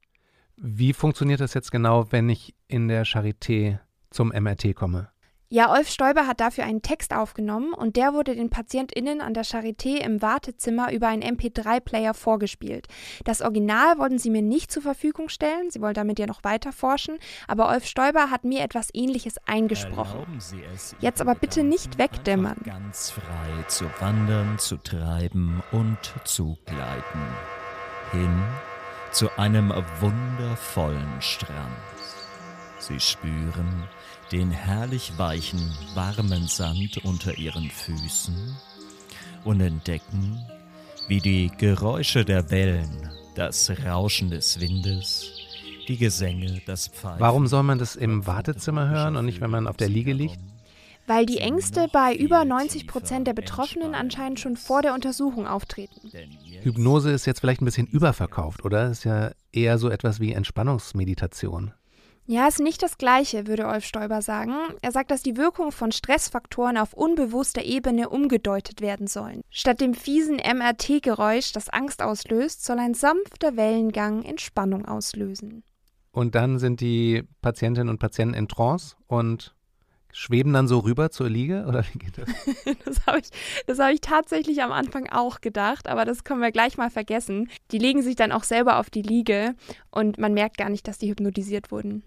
Wie 0.58 0.94
funktioniert 0.94 1.40
das 1.40 1.56
jetzt 1.56 1.72
genau, 1.72 2.12
wenn 2.12 2.30
ich 2.30 2.54
in 2.68 2.88
der 2.88 3.04
Charité 3.04 3.80
zum 4.12 4.30
MRT 4.30 4.76
komme? 4.76 5.10
Ja, 5.54 5.70
Olf 5.70 5.90
Stoiber 5.90 6.28
hat 6.28 6.40
dafür 6.40 6.64
einen 6.64 6.82
Text 6.82 7.14
aufgenommen 7.14 7.74
und 7.74 7.98
der 7.98 8.14
wurde 8.14 8.36
den 8.36 8.50
PatientInnen 8.50 9.20
an 9.20 9.34
der 9.34 9.44
Charité 9.44 9.98
im 9.98 10.22
Wartezimmer 10.22 10.94
über 10.94 11.10
einen 11.10 11.24
MP3-Player 11.24 12.14
vorgespielt. 12.14 12.88
Das 13.26 13.42
Original 13.42 13.98
wollten 13.98 14.18
sie 14.18 14.30
mir 14.30 14.42
nicht 14.42 14.72
zur 14.72 14.82
Verfügung 14.82 15.28
stellen, 15.28 15.70
sie 15.70 15.82
wollen 15.82 15.94
damit 15.94 16.20
ja 16.20 16.26
noch 16.26 16.46
weiter 16.46 16.72
forschen, 16.72 17.18
aber 17.50 17.68
Olf 17.68 17.86
Stoiber 17.86 18.32
hat 18.32 18.46
mir 18.46 18.62
etwas 18.62 18.88
ähnliches 18.94 19.36
eingesprochen. 19.46 20.40
Jetzt 21.02 21.20
aber 21.20 21.36
bitte 21.36 21.64
nicht 21.64 21.98
wegdämmern. 21.98 22.62
Ganz 22.64 23.10
frei 23.10 23.64
zu 23.68 23.88
wandern, 24.00 24.58
zu 24.58 24.78
treiben 24.78 25.62
und 25.74 26.00
zu 26.24 26.58
gleiten. 26.66 27.20
Hin 28.14 28.42
zu 29.12 29.30
einem 29.38 29.72
wundervollen 30.00 31.22
Strand. 31.22 31.76
Sie 32.80 33.00
spüren 33.00 33.84
den 34.32 34.50
herrlich 34.50 35.14
weichen, 35.18 35.60
warmen 35.94 36.48
Sand 36.48 36.98
unter 37.04 37.38
ihren 37.38 37.70
Füßen 37.70 38.56
und 39.44 39.62
entdecken, 39.62 40.40
wie 41.08 41.20
die 41.20 41.52
Geräusche 41.58 42.24
der 42.24 42.50
Wellen, 42.50 43.10
das 43.36 43.72
Rauschen 43.86 44.30
des 44.30 44.60
Windes, 44.62 45.32
die 45.88 45.98
Gesänge, 45.98 46.62
das 46.66 46.88
Pfeifen. 46.88 47.20
Warum 47.20 47.48
soll 47.48 47.64
man 47.64 47.80
das 47.80 47.96
im 47.96 48.26
Wartezimmer 48.26 48.88
hören 48.88 49.18
und 49.18 49.26
nicht, 49.26 49.42
wenn 49.42 49.52
man 49.52 49.68
auf 49.68 49.78
der 49.78 49.90
Liege 49.90 50.14
liegt? 50.14 50.40
Weil 51.08 51.26
die 51.26 51.40
Ängste 51.40 51.88
bei 51.92 52.16
über 52.16 52.46
90 52.46 52.88
Prozent 52.88 53.28
der 53.28 53.34
Betroffenen 53.34 53.96
anscheinend 53.96 54.40
schon 54.40 54.58
vor 54.58 54.82
der 54.82 54.94
Untersuchung 54.94 55.48
auftreten. 55.48 56.12
Hypnose 56.62 57.12
ist 57.12 57.26
jetzt 57.26 57.40
vielleicht 57.40 57.62
ein 57.62 57.66
bisschen 57.66 57.88
überverkauft, 57.88 58.64
oder? 58.64 58.90
Ist 58.90 59.04
ja 59.04 59.32
eher 59.52 59.78
so 59.78 59.90
etwas 59.90 60.20
wie 60.20 60.34
Entspannungsmeditation. 60.34 61.74
Ja, 62.28 62.48
ist 62.48 62.60
nicht 62.60 62.82
das 62.82 62.98
Gleiche, 62.98 63.48
würde 63.48 63.68
Olf 63.68 63.84
Stoiber 63.84 64.22
sagen. 64.22 64.54
Er 64.82 64.92
sagt, 64.92 65.12
dass 65.12 65.24
die 65.24 65.38
Wirkung 65.38 65.72
von 65.72 65.92
Stressfaktoren 65.92 66.78
auf 66.78 66.94
unbewusster 66.94 67.64
Ebene 67.64 68.10
umgedeutet 68.10 68.80
werden 68.80 69.08
sollen. 69.08 69.42
Statt 69.50 69.82
dem 69.82 69.94
fiesen 69.94 70.38
MRT-Geräusch, 70.38 71.52
das 71.52 71.68
Angst 71.68 72.02
auslöst, 72.02 72.64
soll 72.64 72.80
ein 72.80 72.94
sanfter 72.94 73.58
Wellengang 73.58 74.24
Entspannung 74.24 74.86
auslösen. 74.86 75.64
Und 76.12 76.36
dann 76.36 76.60
sind 76.60 76.80
die 76.80 77.24
Patientinnen 77.42 77.90
und 77.90 78.00
Patienten 78.00 78.36
in 78.36 78.48
Trance 78.48 78.96
und 79.08 79.56
schweben 80.14 80.54
dann 80.54 80.68
so 80.68 80.80
rüber 80.80 81.12
zur 81.12 81.30
Liege 81.30 81.66
oder 81.68 81.84
wie 81.92 82.00
geht 82.00 82.18
das? 82.18 82.30
das 82.86 83.06
habe 83.06 83.20
ich, 83.20 83.80
hab 83.80 83.92
ich 83.92 84.02
tatsächlich 84.02 84.62
am 84.62 84.72
Anfang 84.72 85.10
auch 85.10 85.42
gedacht, 85.42 85.88
aber 85.88 86.06
das 86.06 86.24
können 86.24 86.42
wir 86.42 86.52
gleich 86.52 86.78
mal 86.78 86.90
vergessen. 86.90 87.50
Die 87.72 87.78
legen 87.78 88.02
sich 88.02 88.16
dann 88.16 88.32
auch 88.32 88.44
selber 88.44 88.80
auf 88.80 88.90
die 88.90 89.02
Liege 89.02 89.56
und 89.90 90.18
man 90.18 90.34
merkt 90.34 90.58
gar 90.58 90.70
nicht, 90.70 90.88
dass 90.88 90.98
die 90.98 91.10
hypnotisiert 91.10 91.72
wurden. 91.72 92.04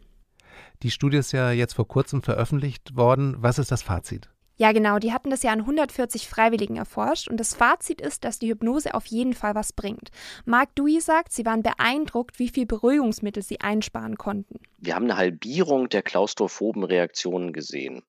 Die 0.83 0.91
Studie 0.91 1.19
ist 1.19 1.33
ja 1.33 1.51
jetzt 1.51 1.75
vor 1.75 1.89
kurzem 1.89 2.23
veröffentlicht 2.23 2.97
worden. 2.97 3.37
Was 3.39 3.59
ist 3.59 3.71
das 3.71 3.83
Fazit? 3.83 4.31
Ja, 4.57 4.73
genau. 4.73 4.99
Die 4.99 5.13
hatten 5.13 5.31
das 5.31 5.43
ja 5.43 5.53
an 5.53 5.61
140 5.61 6.29
Freiwilligen 6.29 6.77
erforscht 6.77 7.29
und 7.29 7.39
das 7.39 7.55
Fazit 7.55 8.01
ist, 8.01 8.25
dass 8.25 8.39
die 8.39 8.49
Hypnose 8.49 8.95
auf 8.95 9.07
jeden 9.07 9.33
Fall 9.33 9.55
was 9.55 9.73
bringt. 9.73 10.11
Mark 10.45 10.75
Dewey 10.77 11.01
sagt, 11.01 11.33
sie 11.33 11.45
waren 11.45 11.63
beeindruckt, 11.63 12.39
wie 12.39 12.49
viel 12.49 12.67
Beruhigungsmittel 12.67 13.43
sie 13.43 13.61
einsparen 13.61 14.17
konnten. 14.17 14.61
Wir 14.79 14.95
haben 14.95 15.05
eine 15.05 15.17
Halbierung 15.17 15.89
der 15.89 16.03
klaustrophoben 16.03 16.85
Reaktionen 16.85 17.53
gesehen 17.53 18.03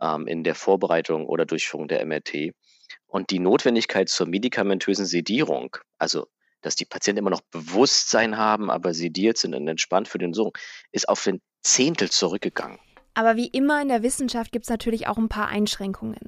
ähm, 0.00 0.26
in 0.26 0.44
der 0.44 0.54
Vorbereitung 0.54 1.26
oder 1.26 1.44
Durchführung 1.44 1.88
der 1.88 2.04
MRT. 2.04 2.52
Und 3.06 3.30
die 3.30 3.38
Notwendigkeit 3.38 4.08
zur 4.08 4.26
medikamentösen 4.26 5.06
Sedierung, 5.06 5.76
also 5.98 6.26
dass 6.62 6.74
die 6.74 6.84
Patienten 6.84 7.18
immer 7.18 7.30
noch 7.30 7.42
Bewusstsein 7.52 8.36
haben, 8.36 8.70
aber 8.70 8.92
sediert 8.94 9.36
sind 9.38 9.54
und 9.54 9.68
entspannt 9.68 10.08
für 10.08 10.18
den 10.18 10.32
Sohn, 10.32 10.52
ist 10.90 11.08
auf 11.08 11.26
ein 11.26 11.40
Zehntel 11.62 12.10
zurückgegangen. 12.10 12.78
Aber 13.16 13.36
wie 13.36 13.46
immer 13.46 13.80
in 13.80 13.88
der 13.88 14.02
Wissenschaft 14.02 14.52
gibt 14.52 14.66
es 14.66 14.68
natürlich 14.68 15.06
auch 15.06 15.16
ein 15.16 15.30
paar 15.30 15.48
Einschränkungen. 15.48 16.20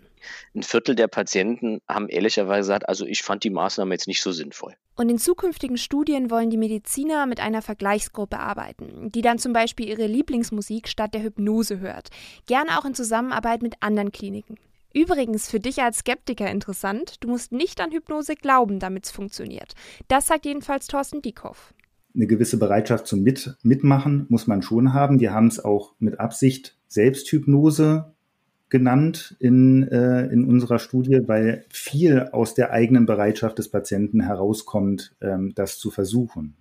Ein 0.54 0.62
Viertel 0.62 0.94
der 0.94 1.06
Patienten 1.06 1.82
haben 1.86 2.08
ehrlicherweise 2.08 2.60
gesagt, 2.60 2.88
also 2.88 3.04
ich 3.04 3.22
fand 3.22 3.44
die 3.44 3.50
Maßnahme 3.50 3.94
jetzt 3.94 4.08
nicht 4.08 4.22
so 4.22 4.32
sinnvoll. 4.32 4.74
Und 4.96 5.10
in 5.10 5.18
zukünftigen 5.18 5.76
Studien 5.76 6.30
wollen 6.30 6.48
die 6.48 6.56
Mediziner 6.56 7.26
mit 7.26 7.40
einer 7.40 7.60
Vergleichsgruppe 7.60 8.38
arbeiten, 8.38 9.10
die 9.12 9.20
dann 9.20 9.38
zum 9.38 9.52
Beispiel 9.52 9.86
ihre 9.86 10.06
Lieblingsmusik 10.06 10.88
statt 10.88 11.12
der 11.12 11.22
Hypnose 11.22 11.78
hört. 11.80 12.08
Gerne 12.46 12.78
auch 12.78 12.86
in 12.86 12.94
Zusammenarbeit 12.94 13.60
mit 13.60 13.74
anderen 13.80 14.10
Kliniken. 14.10 14.58
Übrigens 14.94 15.50
für 15.50 15.60
dich 15.60 15.82
als 15.82 15.98
Skeptiker 15.98 16.50
interessant, 16.50 17.22
du 17.22 17.28
musst 17.28 17.52
nicht 17.52 17.82
an 17.82 17.92
Hypnose 17.92 18.34
glauben, 18.34 18.78
damit 18.78 19.04
es 19.04 19.10
funktioniert. 19.10 19.74
Das 20.08 20.26
sagt 20.26 20.46
jedenfalls 20.46 20.86
Thorsten 20.86 21.20
Dieckhoff 21.20 21.74
eine 22.14 22.26
gewisse 22.26 22.58
Bereitschaft 22.58 23.06
zum 23.06 23.22
Mit 23.22 23.56
Mitmachen 23.62 24.26
muss 24.28 24.46
man 24.46 24.62
schon 24.62 24.92
haben. 24.92 25.20
Wir 25.20 25.32
haben 25.32 25.46
es 25.46 25.64
auch 25.64 25.94
mit 26.00 26.18
Absicht 26.18 26.77
Selbsthypnose 26.88 28.12
genannt 28.68 29.36
in, 29.38 29.88
äh, 29.88 30.26
in 30.26 30.44
unserer 30.44 30.78
Studie, 30.78 31.20
weil 31.26 31.64
viel 31.70 32.28
aus 32.32 32.54
der 32.54 32.70
eigenen 32.72 33.06
Bereitschaft 33.06 33.58
des 33.58 33.70
Patienten 33.70 34.20
herauskommt, 34.20 35.16
ähm, 35.20 35.54
das 35.54 35.78
zu 35.78 35.90
versuchen. 35.90 36.56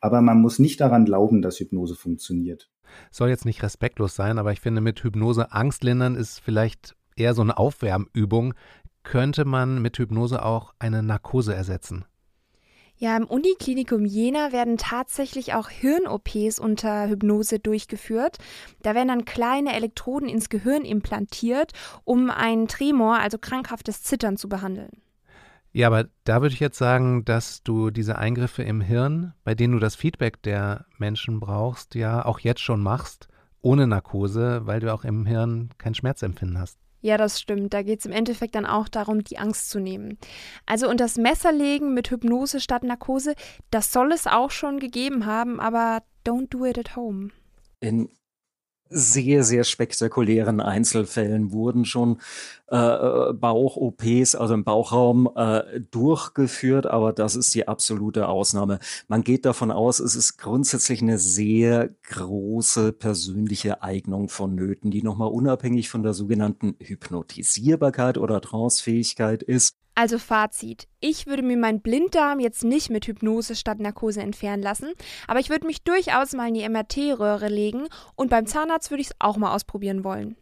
Aber 0.00 0.20
man 0.20 0.40
muss 0.40 0.58
nicht 0.58 0.80
daran 0.80 1.04
glauben, 1.04 1.40
dass 1.40 1.58
Hypnose 1.58 1.94
funktioniert. 1.94 2.68
Soll 3.10 3.28
jetzt 3.28 3.44
nicht 3.44 3.62
respektlos 3.62 4.14
sein, 4.14 4.38
aber 4.38 4.52
ich 4.52 4.60
finde, 4.60 4.80
mit 4.80 5.02
Hypnose 5.02 5.52
Angst 5.52 5.84
lindern 5.84 6.16
ist 6.16 6.40
vielleicht 6.40 6.96
eher 7.16 7.34
so 7.34 7.42
eine 7.42 7.56
Aufwärmübung. 7.56 8.54
Könnte 9.02 9.44
man 9.44 9.80
mit 9.80 9.98
Hypnose 9.98 10.44
auch 10.44 10.74
eine 10.78 11.02
Narkose 11.02 11.54
ersetzen? 11.54 12.04
Ja, 13.00 13.16
im 13.16 13.26
Uniklinikum 13.26 14.04
Jena 14.04 14.50
werden 14.50 14.76
tatsächlich 14.76 15.54
auch 15.54 15.68
Hirn-OPs 15.68 16.58
unter 16.58 17.08
Hypnose 17.08 17.60
durchgeführt. 17.60 18.38
Da 18.82 18.96
werden 18.96 19.06
dann 19.06 19.24
kleine 19.24 19.72
Elektroden 19.74 20.28
ins 20.28 20.48
Gehirn 20.48 20.84
implantiert, 20.84 21.72
um 22.02 22.28
einen 22.28 22.66
Tremor, 22.66 23.20
also 23.20 23.38
krankhaftes 23.38 24.02
Zittern, 24.02 24.36
zu 24.36 24.48
behandeln. 24.48 24.90
Ja, 25.72 25.86
aber 25.86 26.08
da 26.24 26.42
würde 26.42 26.54
ich 26.54 26.60
jetzt 26.60 26.78
sagen, 26.78 27.24
dass 27.24 27.62
du 27.62 27.90
diese 27.90 28.18
Eingriffe 28.18 28.64
im 28.64 28.80
Hirn, 28.80 29.32
bei 29.44 29.54
denen 29.54 29.74
du 29.74 29.78
das 29.78 29.94
Feedback 29.94 30.42
der 30.42 30.86
Menschen 30.96 31.38
brauchst, 31.38 31.94
ja 31.94 32.24
auch 32.24 32.40
jetzt 32.40 32.62
schon 32.62 32.82
machst, 32.82 33.28
ohne 33.60 33.86
Narkose, 33.86 34.62
weil 34.64 34.80
du 34.80 34.92
auch 34.92 35.04
im 35.04 35.24
Hirn 35.24 35.70
kein 35.78 35.94
Schmerzempfinden 35.94 36.58
hast. 36.58 36.78
Ja, 37.08 37.16
das 37.16 37.40
stimmt. 37.40 37.72
Da 37.72 37.82
geht 37.82 38.00
es 38.00 38.04
im 38.04 38.12
Endeffekt 38.12 38.54
dann 38.54 38.66
auch 38.66 38.86
darum, 38.86 39.24
die 39.24 39.38
Angst 39.38 39.70
zu 39.70 39.80
nehmen. 39.80 40.18
Also 40.66 40.90
und 40.90 41.00
das 41.00 41.16
Messerlegen 41.16 41.94
mit 41.94 42.10
Hypnose 42.10 42.60
statt 42.60 42.82
Narkose, 42.82 43.34
das 43.70 43.94
soll 43.94 44.12
es 44.12 44.26
auch 44.26 44.50
schon 44.50 44.78
gegeben 44.78 45.24
haben, 45.24 45.58
aber 45.58 46.02
don't 46.26 46.50
do 46.50 46.66
it 46.66 46.78
at 46.78 46.96
home. 46.96 47.30
In 47.80 48.10
sehr, 48.90 49.44
sehr 49.44 49.64
spektakulären 49.64 50.60
Einzelfällen 50.60 51.52
wurden 51.52 51.84
schon 51.84 52.18
äh, 52.70 52.76
äh 52.76 53.32
Bauch-OPs, 53.32 54.34
also 54.34 54.54
im 54.54 54.64
Bauchraum, 54.64 55.30
äh, 55.34 55.80
durchgeführt, 55.90 56.86
aber 56.86 57.12
das 57.12 57.36
ist 57.36 57.54
die 57.54 57.66
absolute 57.68 58.28
Ausnahme. 58.28 58.78
Man 59.08 59.24
geht 59.24 59.44
davon 59.46 59.70
aus, 59.70 60.00
es 60.00 60.16
ist 60.16 60.36
grundsätzlich 60.36 61.00
eine 61.00 61.18
sehr 61.18 61.90
große 62.10 62.92
persönliche 62.92 63.82
Eignung 63.82 64.28
vonnöten, 64.28 64.90
die 64.90 65.02
nochmal 65.02 65.30
unabhängig 65.30 65.88
von 65.88 66.02
der 66.02 66.12
sogenannten 66.12 66.76
Hypnotisierbarkeit 66.80 68.18
oder 68.18 68.40
Transfähigkeit 68.40 69.42
ist. 69.42 69.77
Also 69.98 70.20
Fazit. 70.20 70.86
Ich 71.00 71.26
würde 71.26 71.42
mir 71.42 71.56
meinen 71.56 71.80
Blinddarm 71.80 72.38
jetzt 72.38 72.62
nicht 72.62 72.88
mit 72.88 73.08
Hypnose 73.08 73.56
statt 73.56 73.80
Narkose 73.80 74.22
entfernen 74.22 74.62
lassen, 74.62 74.92
aber 75.26 75.40
ich 75.40 75.50
würde 75.50 75.66
mich 75.66 75.82
durchaus 75.82 76.34
mal 76.34 76.46
in 76.46 76.54
die 76.54 76.68
MRT-Röhre 76.68 77.48
legen 77.48 77.88
und 78.14 78.30
beim 78.30 78.46
Zahnarzt 78.46 78.92
würde 78.92 79.00
ich 79.00 79.08
es 79.08 79.16
auch 79.18 79.36
mal 79.38 79.52
ausprobieren 79.52 80.04
wollen. 80.04 80.36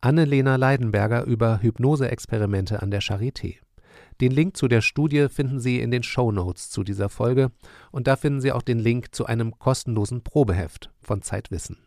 Annelena 0.00 0.54
Leidenberger 0.54 1.24
über 1.24 1.60
Hypnose-Experimente 1.62 2.80
an 2.80 2.92
der 2.92 3.02
Charité. 3.02 3.56
Den 4.20 4.30
Link 4.30 4.56
zu 4.56 4.68
der 4.68 4.82
Studie 4.82 5.28
finden 5.30 5.58
Sie 5.58 5.80
in 5.80 5.90
den 5.90 6.04
Show 6.04 6.30
Notes 6.30 6.70
zu 6.70 6.84
dieser 6.84 7.08
Folge 7.08 7.50
und 7.90 8.06
da 8.06 8.14
finden 8.14 8.40
Sie 8.40 8.52
auch 8.52 8.62
den 8.62 8.78
Link 8.78 9.12
zu 9.16 9.26
einem 9.26 9.58
kostenlosen 9.58 10.22
Probeheft 10.22 10.90
von 11.02 11.22
Zeitwissen. 11.22 11.78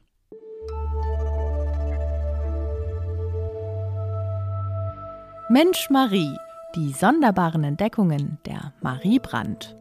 Mensch 5.50 5.90
Marie 5.90 6.36
die 6.76 6.94
sonderbaren 6.94 7.64
Entdeckungen 7.64 8.38
der 8.46 8.74
Marie 8.82 9.20
Brandt. 9.20 9.76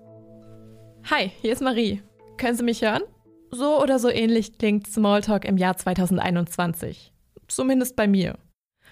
Hi, 1.11 1.31
hier 1.41 1.53
ist 1.53 1.61
Marie. 1.61 2.03
Können 2.39 2.57
Sie 2.57 2.65
mich 2.65 2.81
hören? 2.81 3.03
So 3.51 3.83
oder 3.83 3.99
so 3.99 4.09
ähnlich 4.09 4.57
klingt 4.57 4.87
Smalltalk 4.87 5.45
im 5.45 5.59
Jahr 5.59 5.77
2021. 5.77 7.13
Zumindest 7.47 7.95
bei 7.95 8.07
mir. 8.07 8.39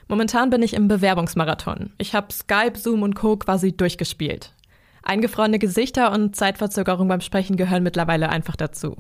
Momentan 0.09 0.51
bin 0.51 0.63
ich 0.63 0.75
im 0.75 0.89
Bewerbungsmarathon. 0.89 1.95
Ich 1.99 2.15
habe 2.15 2.33
Skype, 2.33 2.79
Zoom 2.79 3.03
und 3.03 3.15
Co. 3.15 3.37
quasi 3.39 3.75
durchgespielt. 3.75 4.55
Eingefrorene 5.03 5.59
Gesichter 5.59 6.13
und 6.13 6.37
Zeitverzögerung 6.37 7.09
beim 7.09 7.21
Sprechen 7.23 7.57
gehören 7.57 7.83
mittlerweile 7.83 8.29
einfach 8.29 8.57
dazu. 8.57 8.97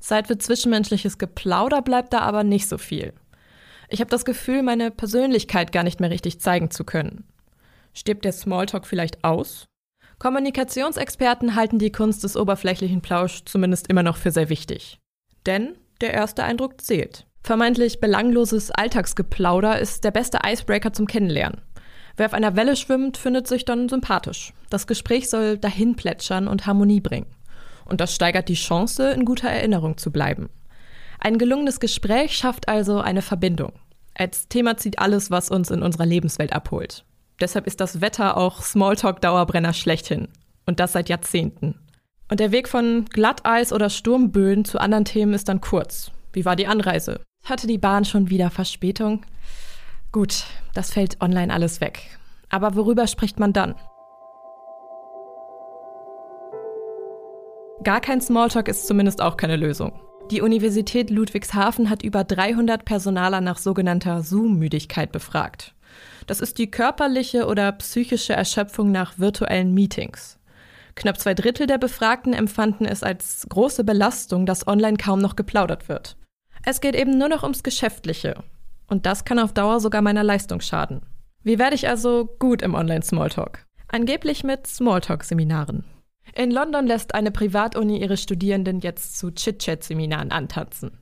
Zeit 0.00 0.26
für 0.26 0.36
zwischenmenschliches 0.36 1.16
Geplauder 1.16 1.80
bleibt 1.80 2.12
da 2.12 2.20
aber 2.20 2.44
nicht 2.44 2.68
so 2.68 2.76
viel. 2.76 3.14
Ich 3.88 4.00
habe 4.00 4.10
das 4.10 4.24
Gefühl, 4.24 4.62
meine 4.62 4.90
Persönlichkeit 4.90 5.72
gar 5.72 5.82
nicht 5.82 6.00
mehr 6.00 6.10
richtig 6.10 6.40
zeigen 6.40 6.70
zu 6.70 6.84
können. 6.84 7.24
Stirbt 7.92 8.24
der 8.24 8.32
Smalltalk 8.32 8.86
vielleicht 8.86 9.22
aus? 9.24 9.66
Kommunikationsexperten 10.18 11.56
halten 11.56 11.78
die 11.78 11.92
Kunst 11.92 12.22
des 12.24 12.36
oberflächlichen 12.36 13.02
Plausch 13.02 13.44
zumindest 13.44 13.88
immer 13.88 14.02
noch 14.02 14.16
für 14.16 14.30
sehr 14.30 14.48
wichtig. 14.48 14.98
Denn 15.46 15.76
der 16.00 16.14
erste 16.14 16.44
Eindruck 16.44 16.80
zählt. 16.80 17.26
Vermeintlich 17.42 18.00
belangloses 18.00 18.70
Alltagsgeplauder 18.70 19.80
ist 19.80 20.04
der 20.04 20.12
beste 20.12 20.38
Icebreaker 20.46 20.92
zum 20.92 21.06
Kennenlernen. 21.06 21.60
Wer 22.16 22.26
auf 22.26 22.34
einer 22.34 22.56
Welle 22.56 22.76
schwimmt, 22.76 23.16
findet 23.16 23.48
sich 23.48 23.64
dann 23.64 23.88
sympathisch. 23.88 24.52
Das 24.70 24.86
Gespräch 24.86 25.28
soll 25.28 25.58
dahin 25.58 25.96
plätschern 25.96 26.46
und 26.46 26.66
Harmonie 26.66 27.00
bringen. 27.00 27.34
Und 27.84 28.00
das 28.00 28.14
steigert 28.14 28.48
die 28.48 28.54
Chance, 28.54 29.10
in 29.10 29.24
guter 29.24 29.48
Erinnerung 29.48 29.96
zu 29.96 30.12
bleiben. 30.12 30.50
Ein 31.18 31.38
gelungenes 31.38 31.80
Gespräch 31.80 32.36
schafft 32.36 32.68
also 32.68 33.00
eine 33.00 33.22
Verbindung. 33.22 33.72
Als 34.14 34.48
Thema 34.48 34.76
zieht 34.76 34.98
alles, 34.98 35.30
was 35.30 35.50
uns 35.50 35.70
in 35.70 35.82
unserer 35.82 36.06
Lebenswelt 36.06 36.52
abholt. 36.52 37.04
Deshalb 37.40 37.66
ist 37.66 37.80
das 37.80 38.00
Wetter 38.00 38.36
auch 38.36 38.62
Smalltalk-Dauerbrenner 38.62 39.72
schlechthin. 39.72 40.28
Und 40.66 40.80
das 40.80 40.92
seit 40.92 41.08
Jahrzehnten. 41.08 41.74
Und 42.30 42.40
der 42.40 42.52
Weg 42.52 42.68
von 42.68 43.04
Glatteis 43.06 43.72
oder 43.72 43.90
Sturmböen 43.90 44.64
zu 44.64 44.78
anderen 44.78 45.04
Themen 45.04 45.34
ist 45.34 45.48
dann 45.48 45.60
kurz. 45.60 46.10
Wie 46.32 46.44
war 46.44 46.56
die 46.56 46.66
Anreise? 46.66 47.20
Hatte 47.44 47.66
die 47.66 47.78
Bahn 47.78 48.04
schon 48.04 48.30
wieder 48.30 48.50
Verspätung? 48.50 49.26
Gut, 50.12 50.44
das 50.74 50.92
fällt 50.92 51.20
online 51.20 51.52
alles 51.52 51.80
weg. 51.80 52.18
Aber 52.48 52.76
worüber 52.76 53.06
spricht 53.06 53.40
man 53.40 53.52
dann? 53.52 53.74
Gar 57.82 58.00
kein 58.00 58.20
Smalltalk 58.20 58.68
ist 58.68 58.86
zumindest 58.86 59.20
auch 59.20 59.36
keine 59.36 59.56
Lösung. 59.56 59.92
Die 60.30 60.40
Universität 60.40 61.10
Ludwigshafen 61.10 61.90
hat 61.90 62.02
über 62.02 62.22
300 62.22 62.84
Personaler 62.84 63.40
nach 63.40 63.58
sogenannter 63.58 64.22
Zoom-Müdigkeit 64.22 65.10
befragt. 65.10 65.74
Das 66.26 66.40
ist 66.40 66.58
die 66.58 66.70
körperliche 66.70 67.46
oder 67.46 67.72
psychische 67.72 68.32
Erschöpfung 68.32 68.90
nach 68.92 69.18
virtuellen 69.18 69.74
Meetings. 69.74 70.38
Knapp 70.94 71.18
zwei 71.18 71.34
Drittel 71.34 71.66
der 71.66 71.78
Befragten 71.78 72.32
empfanden 72.32 72.86
es 72.86 73.02
als 73.02 73.46
große 73.48 73.84
Belastung, 73.84 74.46
dass 74.46 74.66
online 74.66 74.98
kaum 74.98 75.20
noch 75.20 75.36
geplaudert 75.36 75.88
wird. 75.88 76.16
Es 76.64 76.80
geht 76.80 76.94
eben 76.94 77.18
nur 77.18 77.28
noch 77.28 77.42
ums 77.42 77.62
Geschäftliche. 77.62 78.42
Und 78.88 79.06
das 79.06 79.24
kann 79.24 79.38
auf 79.38 79.52
Dauer 79.52 79.80
sogar 79.80 80.02
meiner 80.02 80.22
Leistung 80.22 80.60
schaden. 80.60 81.00
Wie 81.42 81.58
werde 81.58 81.74
ich 81.74 81.88
also 81.88 82.28
gut 82.38 82.62
im 82.62 82.74
Online-Smalltalk? 82.74 83.64
Angeblich 83.88 84.44
mit 84.44 84.66
Smalltalk-Seminaren. 84.66 85.84
In 86.34 86.50
London 86.50 86.86
lässt 86.86 87.14
eine 87.14 87.30
Privatuni 87.30 88.00
ihre 88.00 88.16
Studierenden 88.16 88.80
jetzt 88.80 89.18
zu 89.18 89.32
Chit-Chat-Seminaren 89.32 90.30
antanzen. 90.30 90.98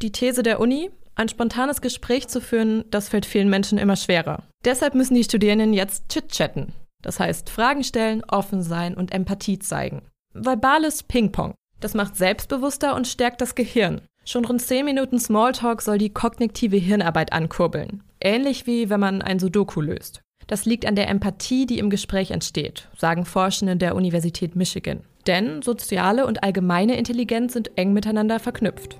Die 0.00 0.12
These 0.12 0.42
der 0.42 0.60
Uni, 0.60 0.90
ein 1.14 1.28
spontanes 1.28 1.80
Gespräch 1.80 2.28
zu 2.28 2.40
führen, 2.40 2.84
das 2.90 3.08
fällt 3.08 3.26
vielen 3.26 3.50
Menschen 3.50 3.78
immer 3.78 3.96
schwerer. 3.96 4.44
Deshalb 4.64 4.94
müssen 4.94 5.14
die 5.14 5.24
Studierenden 5.24 5.72
jetzt 5.72 6.08
chit-chatten. 6.08 6.72
Das 7.02 7.20
heißt, 7.20 7.50
Fragen 7.50 7.84
stellen, 7.84 8.22
offen 8.28 8.62
sein 8.62 8.94
und 8.94 9.12
Empathie 9.12 9.58
zeigen. 9.58 10.02
Verbales 10.32 11.02
Ping-Pong. 11.02 11.54
Das 11.80 11.94
macht 11.94 12.16
selbstbewusster 12.16 12.94
und 12.94 13.08
stärkt 13.08 13.40
das 13.40 13.54
Gehirn. 13.54 14.00
Schon 14.24 14.44
rund 14.44 14.62
10 14.62 14.84
Minuten 14.84 15.18
Smalltalk 15.18 15.82
soll 15.82 15.98
die 15.98 16.12
kognitive 16.12 16.76
Hirnarbeit 16.76 17.32
ankurbeln. 17.32 18.04
Ähnlich 18.20 18.66
wie 18.68 18.88
wenn 18.88 19.00
man 19.00 19.20
ein 19.20 19.40
Sudoku 19.40 19.80
löst. 19.80 20.20
Das 20.46 20.64
liegt 20.64 20.86
an 20.86 20.94
der 20.94 21.08
Empathie, 21.08 21.66
die 21.66 21.78
im 21.78 21.90
Gespräch 21.90 22.30
entsteht, 22.30 22.88
sagen 22.96 23.24
Forschende 23.24 23.76
der 23.76 23.96
Universität 23.96 24.54
Michigan. 24.54 25.00
Denn 25.26 25.62
soziale 25.62 26.26
und 26.26 26.44
allgemeine 26.44 26.96
Intelligenz 26.96 27.52
sind 27.52 27.76
eng 27.76 27.92
miteinander 27.92 28.38
verknüpft. 28.38 28.98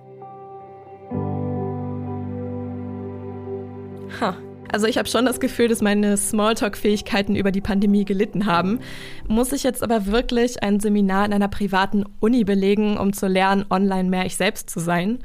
Ha. 4.22 4.36
Also 4.70 4.86
ich 4.86 4.98
habe 4.98 5.08
schon 5.08 5.26
das 5.26 5.40
Gefühl, 5.40 5.66
dass 5.66 5.82
meine 5.82 6.16
Smalltalk-Fähigkeiten 6.16 7.34
über 7.34 7.50
die 7.50 7.60
Pandemie 7.60 8.04
gelitten 8.04 8.46
haben. 8.46 8.78
Muss 9.26 9.52
ich 9.52 9.64
jetzt 9.64 9.82
aber 9.82 10.06
wirklich 10.06 10.62
ein 10.62 10.78
Seminar 10.78 11.26
in 11.26 11.32
einer 11.32 11.48
privaten 11.48 12.04
Uni 12.20 12.44
belegen, 12.44 12.96
um 12.98 13.12
zu 13.12 13.26
lernen, 13.26 13.66
online 13.68 14.08
mehr 14.08 14.24
ich 14.24 14.36
selbst 14.36 14.70
zu 14.70 14.78
sein? 14.78 15.18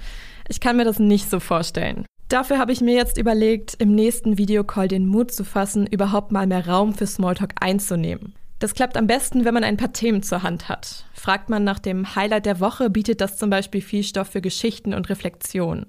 Ich 0.49 0.59
kann 0.59 0.77
mir 0.77 0.83
das 0.83 0.97
nicht 0.97 1.29
so 1.29 1.39
vorstellen. 1.39 2.05
Dafür 2.27 2.57
habe 2.57 2.71
ich 2.71 2.81
mir 2.81 2.95
jetzt 2.95 3.19
überlegt, 3.19 3.75
im 3.77 3.93
nächsten 3.93 4.39
Videocall 4.39 4.87
den 4.87 5.05
Mut 5.05 5.31
zu 5.31 5.45
fassen, 5.45 5.85
überhaupt 5.85 6.31
mal 6.31 6.47
mehr 6.47 6.67
Raum 6.67 6.95
für 6.95 7.05
Smalltalk 7.05 7.53
einzunehmen. 7.61 8.33
Das 8.57 8.73
klappt 8.73 8.97
am 8.97 9.05
besten, 9.05 9.45
wenn 9.45 9.53
man 9.53 9.63
ein 9.63 9.77
paar 9.77 9.93
Themen 9.93 10.23
zur 10.23 10.41
Hand 10.41 10.69
hat. 10.69 11.05
Fragt 11.13 11.49
man 11.49 11.63
nach 11.63 11.77
dem 11.77 12.15
Highlight 12.15 12.47
der 12.47 12.59
Woche, 12.59 12.89
bietet 12.89 13.21
das 13.21 13.37
zum 13.37 13.51
Beispiel 13.51 13.81
viel 13.81 14.03
Stoff 14.03 14.29
für 14.29 14.41
Geschichten 14.41 14.95
und 14.95 15.07
Reflexionen. 15.09 15.85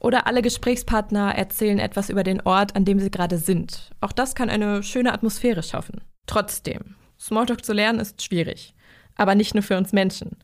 Oder 0.00 0.26
alle 0.26 0.42
Gesprächspartner 0.42 1.34
erzählen 1.34 1.78
etwas 1.78 2.08
über 2.08 2.22
den 2.22 2.40
Ort, 2.42 2.76
an 2.76 2.84
dem 2.84 3.00
sie 3.00 3.10
gerade 3.10 3.38
sind. 3.38 3.90
Auch 4.00 4.12
das 4.12 4.34
kann 4.34 4.50
eine 4.50 4.82
schöne 4.82 5.12
Atmosphäre 5.12 5.62
schaffen. 5.62 6.02
Trotzdem, 6.26 6.94
Smalltalk 7.18 7.64
zu 7.64 7.72
lernen 7.72 7.98
ist 7.98 8.22
schwierig. 8.22 8.74
Aber 9.16 9.34
nicht 9.34 9.54
nur 9.54 9.62
für 9.62 9.76
uns 9.76 9.92
Menschen. 9.92 10.36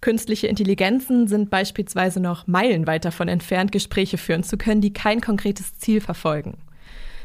Künstliche 0.00 0.46
Intelligenzen 0.46 1.26
sind 1.26 1.50
beispielsweise 1.50 2.20
noch 2.20 2.46
meilenweit 2.46 3.04
davon 3.04 3.28
entfernt, 3.28 3.72
Gespräche 3.72 4.16
führen 4.16 4.44
zu 4.44 4.56
können, 4.56 4.80
die 4.80 4.92
kein 4.92 5.20
konkretes 5.20 5.76
Ziel 5.78 6.00
verfolgen. 6.00 6.58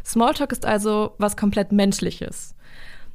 Smalltalk 0.04 0.51
ist 0.51 0.65
also 0.65 1.13
was 1.18 1.38
komplett 1.38 1.72
Menschliches. 1.72 2.56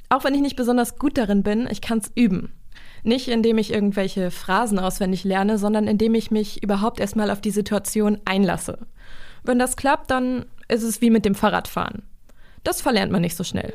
Auch 0.09 0.25
wenn 0.25 0.35
ich 0.35 0.41
nicht 0.41 0.57
besonders 0.57 0.97
gut 0.97 1.19
darin 1.19 1.43
bin, 1.43 1.69
ich 1.71 1.81
kann 1.81 1.99
es 1.99 2.11
üben. 2.15 2.53
Nicht 3.03 3.29
indem 3.29 3.59
ich 3.59 3.73
irgendwelche 3.73 4.31
Phrasen 4.31 4.79
auswendig 4.79 5.25
lerne, 5.25 5.59
sondern 5.59 5.87
indem 5.87 6.15
ich 6.15 6.31
mich 6.31 6.63
überhaupt 6.63 7.01
erstmal 7.01 7.31
auf 7.31 7.41
die 7.41 7.51
Situation 7.51 8.19
einlasse. 8.25 8.79
Wenn 9.43 9.59
das 9.59 9.77
klappt, 9.77 10.11
dann 10.11 10.45
ist 10.69 10.83
es 10.83 11.01
wie 11.01 11.11
mit 11.11 11.25
dem 11.25 11.35
Fahrradfahren. 11.35 12.03
Das 12.63 12.83
verlernt 12.83 13.11
man 13.11 13.23
nicht 13.23 13.37
so 13.37 13.45
schnell. 13.45 13.73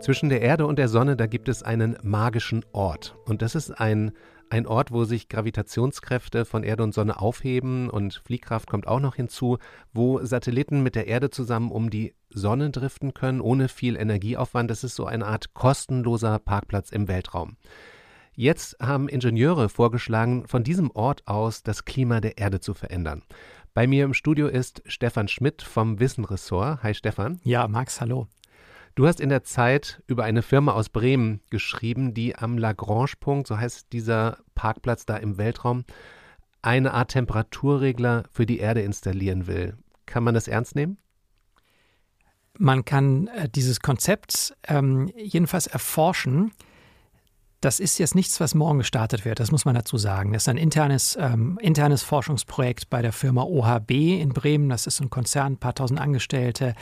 Zwischen 0.00 0.28
der 0.28 0.42
Erde 0.42 0.66
und 0.66 0.78
der 0.78 0.88
Sonne, 0.88 1.16
da 1.16 1.26
gibt 1.26 1.48
es 1.48 1.62
einen 1.62 1.96
magischen 2.02 2.62
Ort. 2.72 3.14
Und 3.24 3.40
das 3.40 3.54
ist 3.54 3.70
ein, 3.70 4.12
ein 4.50 4.66
Ort, 4.66 4.92
wo 4.92 5.04
sich 5.04 5.28
Gravitationskräfte 5.28 6.44
von 6.44 6.62
Erde 6.62 6.82
und 6.82 6.94
Sonne 6.94 7.20
aufheben 7.20 7.90
und 7.90 8.22
Fliehkraft 8.24 8.68
kommt 8.68 8.86
auch 8.86 9.00
noch 9.00 9.16
hinzu, 9.16 9.58
wo 9.92 10.24
Satelliten 10.24 10.82
mit 10.82 10.94
der 10.94 11.06
Erde 11.06 11.30
zusammen 11.30 11.70
um 11.70 11.90
die 11.90 12.14
Sonne 12.30 12.70
driften 12.70 13.14
können, 13.14 13.40
ohne 13.40 13.68
viel 13.68 13.96
Energieaufwand. 13.96 14.70
Das 14.70 14.84
ist 14.84 14.94
so 14.94 15.06
eine 15.06 15.26
Art 15.26 15.54
kostenloser 15.54 16.38
Parkplatz 16.38 16.90
im 16.90 17.08
Weltraum. 17.08 17.56
Jetzt 18.36 18.76
haben 18.80 19.08
Ingenieure 19.08 19.68
vorgeschlagen, 19.68 20.46
von 20.48 20.64
diesem 20.64 20.90
Ort 20.90 21.26
aus 21.26 21.62
das 21.62 21.84
Klima 21.84 22.20
der 22.20 22.38
Erde 22.38 22.58
zu 22.60 22.74
verändern. 22.74 23.22
Bei 23.74 23.86
mir 23.86 24.04
im 24.04 24.14
Studio 24.14 24.48
ist 24.48 24.82
Stefan 24.86 25.28
Schmidt 25.28 25.62
vom 25.62 26.00
Wissenressort. 26.00 26.82
Hi 26.82 26.94
Stefan. 26.94 27.40
Ja, 27.44 27.68
Max, 27.68 28.00
hallo. 28.00 28.28
Du 28.94 29.08
hast 29.08 29.20
in 29.20 29.28
der 29.28 29.42
Zeit 29.42 30.02
über 30.06 30.22
eine 30.22 30.42
Firma 30.42 30.72
aus 30.72 30.88
Bremen 30.88 31.40
geschrieben, 31.50 32.14
die 32.14 32.36
am 32.36 32.58
Lagrange-Punkt, 32.58 33.48
so 33.48 33.58
heißt 33.58 33.92
dieser 33.92 34.38
Parkplatz 34.54 35.04
da 35.04 35.16
im 35.16 35.36
Weltraum, 35.36 35.84
eine 36.62 36.94
Art 36.94 37.10
Temperaturregler 37.10 38.22
für 38.30 38.46
die 38.46 38.58
Erde 38.58 38.82
installieren 38.82 39.48
will. 39.48 39.76
Kann 40.06 40.22
man 40.22 40.34
das 40.34 40.46
ernst 40.46 40.76
nehmen? 40.76 40.98
Man 42.56 42.84
kann 42.84 43.26
äh, 43.28 43.48
dieses 43.48 43.80
Konzept 43.80 44.54
ähm, 44.68 45.10
jedenfalls 45.16 45.66
erforschen. 45.66 46.52
Das 47.60 47.80
ist 47.80 47.98
jetzt 47.98 48.14
nichts, 48.14 48.38
was 48.38 48.54
morgen 48.54 48.78
gestartet 48.78 49.24
wird, 49.24 49.40
das 49.40 49.50
muss 49.50 49.64
man 49.64 49.74
dazu 49.74 49.96
sagen. 49.96 50.32
Das 50.32 50.44
ist 50.44 50.48
ein 50.48 50.56
internes, 50.56 51.16
ähm, 51.18 51.58
internes 51.60 52.04
Forschungsprojekt 52.04 52.90
bei 52.90 53.02
der 53.02 53.12
Firma 53.12 53.42
OHB 53.42 53.90
in 53.90 54.28
Bremen. 54.28 54.68
Das 54.68 54.86
ist 54.86 55.00
ein 55.00 55.10
Konzern, 55.10 55.54
ein 55.54 55.58
paar 55.58 55.74
tausend 55.74 55.98
Angestellte. 55.98 56.74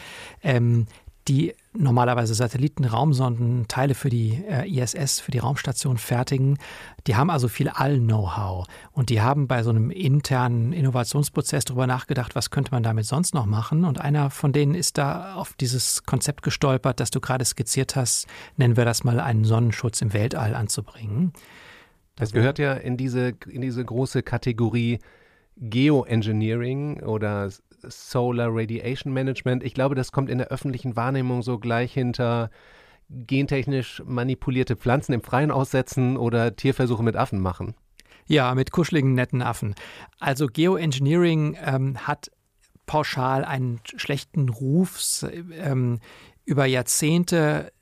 Ähm, 0.43 0.87
die 1.29 1.55
normalerweise 1.73 2.35
Satelliten, 2.35 2.85
Raumsonden, 2.85 3.67
Teile 3.69 3.95
für 3.95 4.11
die 4.11 4.43
äh, 4.49 4.69
ISS, 4.69 5.21
für 5.21 5.31
die 5.31 5.39
Raumstation 5.39 5.97
fertigen. 5.97 6.59
Die 7.07 7.17
haben 7.17 7.31
also 7.31 7.49
viel 7.49 7.69
All-Know-how 7.69 8.67
und 8.93 9.09
die 9.09 9.21
haben 9.21 9.47
bei 9.47 9.63
so 9.63 9.71
einem 9.71 9.91
internen 9.91 10.73
Innovationsprozess 10.73 11.65
darüber 11.65 11.87
nachgedacht, 11.87 12.35
was 12.35 12.51
könnte 12.51 12.73
man 12.73 12.83
damit 12.83 13.07
sonst 13.07 13.35
noch 13.35 13.47
machen. 13.47 13.85
Und 13.85 14.01
einer 14.01 14.31
von 14.31 14.53
denen 14.53 14.75
ist 14.75 14.99
da 14.99 15.35
auf 15.35 15.55
dieses 15.55 16.03
Konzept 16.05 16.43
gestolpert, 16.43 17.01
das 17.01 17.11
du 17.11 17.21
gerade 17.21 17.45
skizziert 17.45 17.97
hast, 17.97 18.27
nennen 18.57 18.77
wir 18.77 18.85
das 18.85 19.05
mal 19.05 19.21
einen 19.21 19.45
Sonnenschutz 19.45 20.03
im 20.03 20.13
Weltall 20.13 20.55
anzubringen. 20.55 21.33
Das 22.17 22.33
gehört 22.33 22.59
ja 22.59 22.75
in 22.75 22.97
diese, 22.97 23.35
in 23.49 23.63
diese 23.63 23.85
große 23.85 24.23
Kategorie 24.23 24.99
Geoengineering 25.57 27.03
oder 27.03 27.51
Solar 27.89 28.49
Radiation 28.51 29.13
Management. 29.13 29.63
Ich 29.63 29.75
glaube, 29.75 29.95
das 29.95 30.13
kommt 30.13 30.31
in 30.31 30.39
der 30.39 30.49
öffentlichen 30.49 30.97
Wahrnehmung 30.97 31.43
so 31.43 31.59
gleich 31.59 31.93
hinter 31.93 32.51
gentechnisch 33.09 34.03
manipulierte 34.07 34.77
Pflanzen 34.77 35.13
im 35.13 35.23
Freien 35.23 35.51
aussetzen 35.51 36.17
oder 36.17 36.57
Tierversuche 36.57 37.03
mit 37.03 37.17
Affen 37.17 37.41
machen. 37.41 37.75
Ja, 38.27 38.55
mit 38.55 38.71
kuscheligen, 38.71 39.15
netten 39.15 39.43
Affen. 39.43 39.75
Also 40.19 40.47
Geoengineering 40.47 41.59
ähm, 41.63 42.07
hat 42.07 42.31
pauschal 42.87 43.45
einen 43.45 43.81
schlechten 43.97 44.49
Ruf. 44.49 45.25
Ähm, 45.53 45.99
über 46.45 46.67
Jahrzehnte 46.67 47.73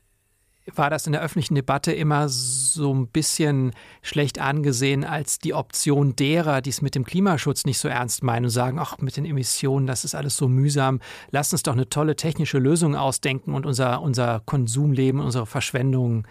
war 0.75 0.89
das 0.89 1.05
in 1.05 1.13
der 1.13 1.21
öffentlichen 1.21 1.55
Debatte 1.55 1.91
immer 1.91 2.29
so 2.29 2.93
ein 2.93 3.07
bisschen 3.07 3.71
schlecht 4.01 4.39
angesehen 4.39 5.03
als 5.03 5.39
die 5.39 5.53
Option 5.53 6.15
derer, 6.15 6.61
die 6.61 6.69
es 6.69 6.81
mit 6.81 6.95
dem 6.95 7.05
Klimaschutz 7.05 7.65
nicht 7.65 7.79
so 7.79 7.87
ernst 7.87 8.23
meinen 8.23 8.45
und 8.45 8.51
sagen, 8.51 8.79
ach, 8.79 8.99
mit 8.99 9.17
den 9.17 9.25
Emissionen, 9.25 9.87
das 9.87 10.05
ist 10.05 10.15
alles 10.15 10.37
so 10.37 10.47
mühsam. 10.47 10.99
Lass 11.31 11.51
uns 11.51 11.63
doch 11.63 11.73
eine 11.73 11.89
tolle 11.89 12.15
technische 12.15 12.59
Lösung 12.59 12.95
ausdenken 12.95 13.53
und 13.53 13.65
unser, 13.65 14.01
unser 14.01 14.41
Konsumleben, 14.45 15.19
unsere 15.19 15.45
Verschwendung 15.45 16.27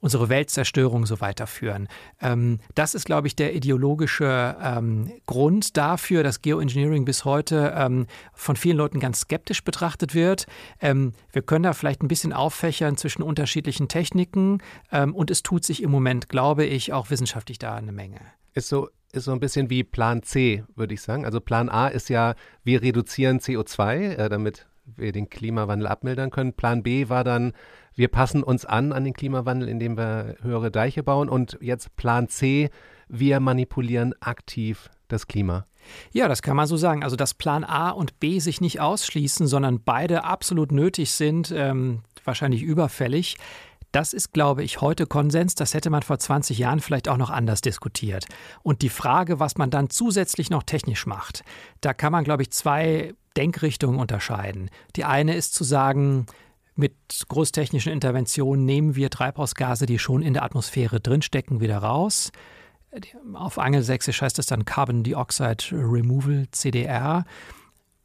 unsere 0.00 0.28
Weltzerstörung 0.28 1.06
so 1.06 1.20
weiterführen. 1.20 1.88
Ähm, 2.20 2.60
das 2.74 2.94
ist, 2.94 3.04
glaube 3.04 3.26
ich, 3.26 3.36
der 3.36 3.54
ideologische 3.54 4.56
ähm, 4.60 5.12
Grund 5.26 5.76
dafür, 5.76 6.22
dass 6.22 6.42
Geoengineering 6.42 7.04
bis 7.04 7.24
heute 7.24 7.74
ähm, 7.76 8.06
von 8.32 8.56
vielen 8.56 8.76
Leuten 8.76 9.00
ganz 9.00 9.20
skeptisch 9.20 9.64
betrachtet 9.64 10.14
wird. 10.14 10.46
Ähm, 10.80 11.12
wir 11.32 11.42
können 11.42 11.64
da 11.64 11.72
vielleicht 11.72 12.02
ein 12.02 12.08
bisschen 12.08 12.32
auffächern 12.32 12.96
zwischen 12.96 13.22
unterschiedlichen 13.22 13.88
Techniken 13.88 14.58
ähm, 14.92 15.14
und 15.14 15.30
es 15.30 15.42
tut 15.42 15.64
sich 15.64 15.82
im 15.82 15.90
Moment, 15.90 16.28
glaube 16.28 16.64
ich, 16.64 16.92
auch 16.92 17.10
wissenschaftlich 17.10 17.58
da 17.58 17.74
eine 17.74 17.92
Menge. 17.92 18.20
Ist 18.54 18.68
so, 18.68 18.88
ist 19.12 19.24
so 19.24 19.32
ein 19.32 19.40
bisschen 19.40 19.70
wie 19.70 19.84
Plan 19.84 20.22
C, 20.22 20.64
würde 20.74 20.94
ich 20.94 21.02
sagen. 21.02 21.24
Also 21.24 21.40
Plan 21.40 21.68
A 21.68 21.88
ist 21.88 22.08
ja, 22.08 22.34
wir 22.64 22.82
reduzieren 22.82 23.40
CO2, 23.40 24.16
äh, 24.16 24.28
damit 24.28 24.66
wir 24.96 25.12
den 25.12 25.28
Klimawandel 25.28 25.86
abmildern 25.86 26.30
können. 26.30 26.52
Plan 26.52 26.82
B 26.82 27.08
war 27.08 27.24
dann, 27.24 27.52
wir 27.98 28.08
passen 28.08 28.44
uns 28.44 28.64
an 28.64 28.92
an 28.92 29.02
den 29.02 29.12
Klimawandel, 29.12 29.68
indem 29.68 29.98
wir 29.98 30.36
höhere 30.42 30.70
Deiche 30.70 31.02
bauen. 31.02 31.28
Und 31.28 31.58
jetzt 31.60 31.96
Plan 31.96 32.28
C, 32.28 32.70
wir 33.08 33.40
manipulieren 33.40 34.14
aktiv 34.20 34.88
das 35.08 35.26
Klima. 35.26 35.66
Ja, 36.12 36.28
das 36.28 36.40
kann 36.40 36.56
man 36.56 36.68
so 36.68 36.76
sagen. 36.76 37.02
Also, 37.02 37.16
dass 37.16 37.34
Plan 37.34 37.64
A 37.64 37.90
und 37.90 38.20
B 38.20 38.38
sich 38.38 38.60
nicht 38.60 38.80
ausschließen, 38.80 39.48
sondern 39.48 39.82
beide 39.82 40.22
absolut 40.22 40.70
nötig 40.70 41.10
sind, 41.10 41.50
ähm, 41.50 42.02
wahrscheinlich 42.24 42.62
überfällig. 42.62 43.36
Das 43.90 44.12
ist, 44.12 44.32
glaube 44.32 44.62
ich, 44.62 44.80
heute 44.80 45.06
Konsens. 45.06 45.56
Das 45.56 45.74
hätte 45.74 45.90
man 45.90 46.02
vor 46.02 46.20
20 46.20 46.56
Jahren 46.56 46.78
vielleicht 46.78 47.08
auch 47.08 47.16
noch 47.16 47.30
anders 47.30 47.62
diskutiert. 47.62 48.26
Und 48.62 48.82
die 48.82 48.90
Frage, 48.90 49.40
was 49.40 49.56
man 49.56 49.70
dann 49.70 49.90
zusätzlich 49.90 50.50
noch 50.50 50.62
technisch 50.62 51.04
macht, 51.06 51.42
da 51.80 51.94
kann 51.94 52.12
man, 52.12 52.22
glaube 52.22 52.42
ich, 52.42 52.52
zwei 52.52 53.14
Denkrichtungen 53.36 53.98
unterscheiden. 53.98 54.70
Die 54.94 55.04
eine 55.04 55.34
ist 55.34 55.52
zu 55.54 55.64
sagen, 55.64 56.26
mit 56.78 56.94
großtechnischen 57.28 57.92
Interventionen 57.92 58.64
nehmen 58.64 58.94
wir 58.94 59.10
Treibhausgase, 59.10 59.86
die 59.86 59.98
schon 59.98 60.22
in 60.22 60.32
der 60.32 60.44
Atmosphäre 60.44 61.00
drinstecken, 61.00 61.60
wieder 61.60 61.78
raus. 61.78 62.30
Auf 63.34 63.58
Angelsächsisch 63.58 64.22
heißt 64.22 64.38
das 64.38 64.46
dann 64.46 64.64
Carbon 64.64 65.02
Dioxide 65.02 65.64
Removal, 65.72 66.46
CDR. 66.52 67.24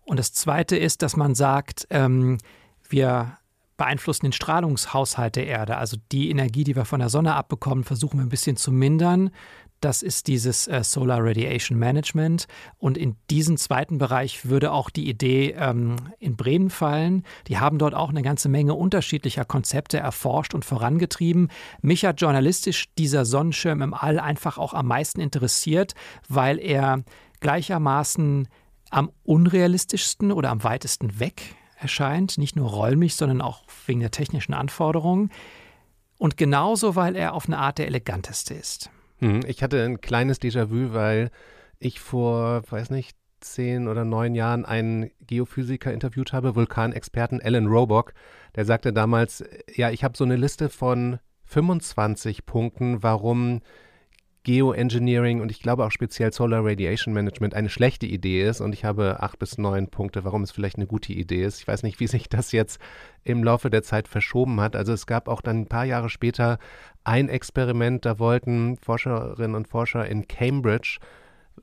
Und 0.06 0.18
das 0.18 0.34
Zweite 0.34 0.76
ist, 0.76 1.04
dass 1.04 1.16
man 1.16 1.36
sagt, 1.36 1.88
ähm, 1.92 2.40
wir 2.90 3.38
beeinflussen 3.78 4.26
den 4.26 4.34
Strahlungshaushalt 4.34 5.36
der 5.36 5.46
Erde. 5.46 5.78
Also 5.78 5.98
die 6.12 6.32
Energie, 6.32 6.64
die 6.64 6.76
wir 6.76 6.86
von 6.86 7.00
der 7.00 7.10
Sonne 7.10 7.36
abbekommen, 7.36 7.84
versuchen 7.84 8.20
wir 8.20 8.26
ein 8.26 8.30
bisschen 8.30 8.58
zu 8.58 8.72
mindern. 8.72 9.30
Das 9.84 10.02
ist 10.02 10.28
dieses 10.28 10.70
äh, 10.70 10.82
Solar 10.82 11.20
Radiation 11.22 11.78
Management. 11.78 12.48
Und 12.78 12.98
in 12.98 13.18
diesen 13.30 13.58
zweiten 13.58 13.98
Bereich 13.98 14.46
würde 14.46 14.72
auch 14.72 14.90
die 14.90 15.10
Idee 15.10 15.56
ähm, 15.58 15.98
in 16.20 16.38
Bremen 16.38 16.70
fallen. 16.70 17.24
Die 17.50 17.58
haben 17.58 17.80
dort 17.80 17.94
auch 17.94 18.10
eine 18.10 18.22
ganze 18.22 18.48
Menge 18.48 18.76
unterschiedlicher 18.76 19.44
Konzepte 19.44 19.98
erforscht 19.98 20.54
und 20.54 20.64
vorangetrieben. 20.64 21.50
Mich 21.82 22.06
hat 22.06 22.22
journalistisch 22.22 22.94
dieser 22.98 23.26
Sonnenschirm 23.26 23.82
im 23.82 23.94
All 23.94 24.20
einfach 24.20 24.58
auch 24.58 24.74
am 24.74 24.88
meisten 24.88 25.20
interessiert, 25.20 25.96
weil 26.30 26.60
er 26.60 27.04
gleichermaßen 27.42 28.48
am 28.90 29.12
unrealistischsten 29.24 30.32
oder 30.32 30.50
am 30.50 30.64
weitesten 30.64 31.20
weg 31.20 31.56
erscheint, 31.78 32.38
nicht 32.38 32.56
nur 32.56 32.70
räumlich, 32.70 33.16
sondern 33.16 33.42
auch 33.42 33.64
wegen 33.86 34.00
der 34.00 34.12
technischen 34.12 34.54
Anforderungen. 34.54 35.30
Und 36.18 36.38
genauso, 36.38 36.96
weil 36.96 37.18
er 37.18 37.34
auf 37.34 37.48
eine 37.48 37.58
Art 37.58 37.80
der 37.80 37.88
eleganteste 37.88 38.54
ist. 38.54 38.90
Hm, 39.24 39.40
ich 39.48 39.64
hatte 39.64 39.82
ein 39.82 40.02
kleines 40.02 40.42
Déjà-vu, 40.42 40.94
weil 40.94 41.32
ich 41.80 42.02
vor, 42.02 42.62
weiß 42.70 42.90
nicht, 42.90 43.16
zehn 43.40 43.88
oder 43.88 44.04
neun 44.04 44.36
Jahren 44.36 44.66
einen 44.66 45.12
Geophysiker 45.22 45.94
interviewt 45.94 46.34
habe, 46.34 46.58
Vulkanexperten 46.58 47.42
Alan 47.42 47.68
Robock. 47.68 48.14
Der 48.58 48.66
sagte 48.66 48.92
damals, 48.92 49.42
ja, 49.74 49.92
ich 49.92 50.04
habe 50.04 50.18
so 50.18 50.26
eine 50.26 50.36
Liste 50.36 50.68
von 50.68 51.20
25 51.46 52.46
Punkten, 52.46 53.02
warum 53.02 53.62
Geoengineering 54.44 55.42
und 55.42 55.52
ich 55.52 55.62
glaube 55.62 55.86
auch 55.86 55.92
speziell 55.92 56.34
Solar 56.34 56.66
Radiation 56.66 57.14
Management 57.14 57.54
eine 57.54 57.70
schlechte 57.70 58.06
Idee 58.06 58.44
ist. 58.48 58.62
Und 58.62 58.74
ich 58.74 58.84
habe 58.84 59.22
acht 59.22 59.40
bis 59.40 59.58
neun 59.58 59.88
Punkte, 59.88 60.24
warum 60.26 60.44
es 60.44 60.52
vielleicht 60.52 60.76
eine 60.76 60.88
gute 60.88 61.14
Idee 61.14 61.44
ist. 61.44 61.62
Ich 61.62 61.68
weiß 61.68 61.84
nicht, 61.84 62.00
wie 62.00 62.08
sich 62.08 62.28
das 62.28 62.52
jetzt 62.52 62.80
im 63.24 63.44
Laufe 63.44 63.70
der 63.70 63.84
Zeit 63.84 64.08
verschoben 64.08 64.60
hat. 64.60 64.76
Also 64.76 64.92
es 64.92 65.08
gab 65.08 65.28
auch 65.28 65.42
dann 65.42 65.62
ein 65.62 65.68
paar 65.68 65.86
Jahre 65.86 66.10
später 66.10 66.60
ein 67.04 67.30
Experiment, 67.30 68.06
da 68.06 68.20
wollten 68.20 68.78
Forscherinnen 68.78 69.56
und 69.56 69.68
Forscher 69.68 70.06
in 70.08 70.28
Cambridge 70.28 71.00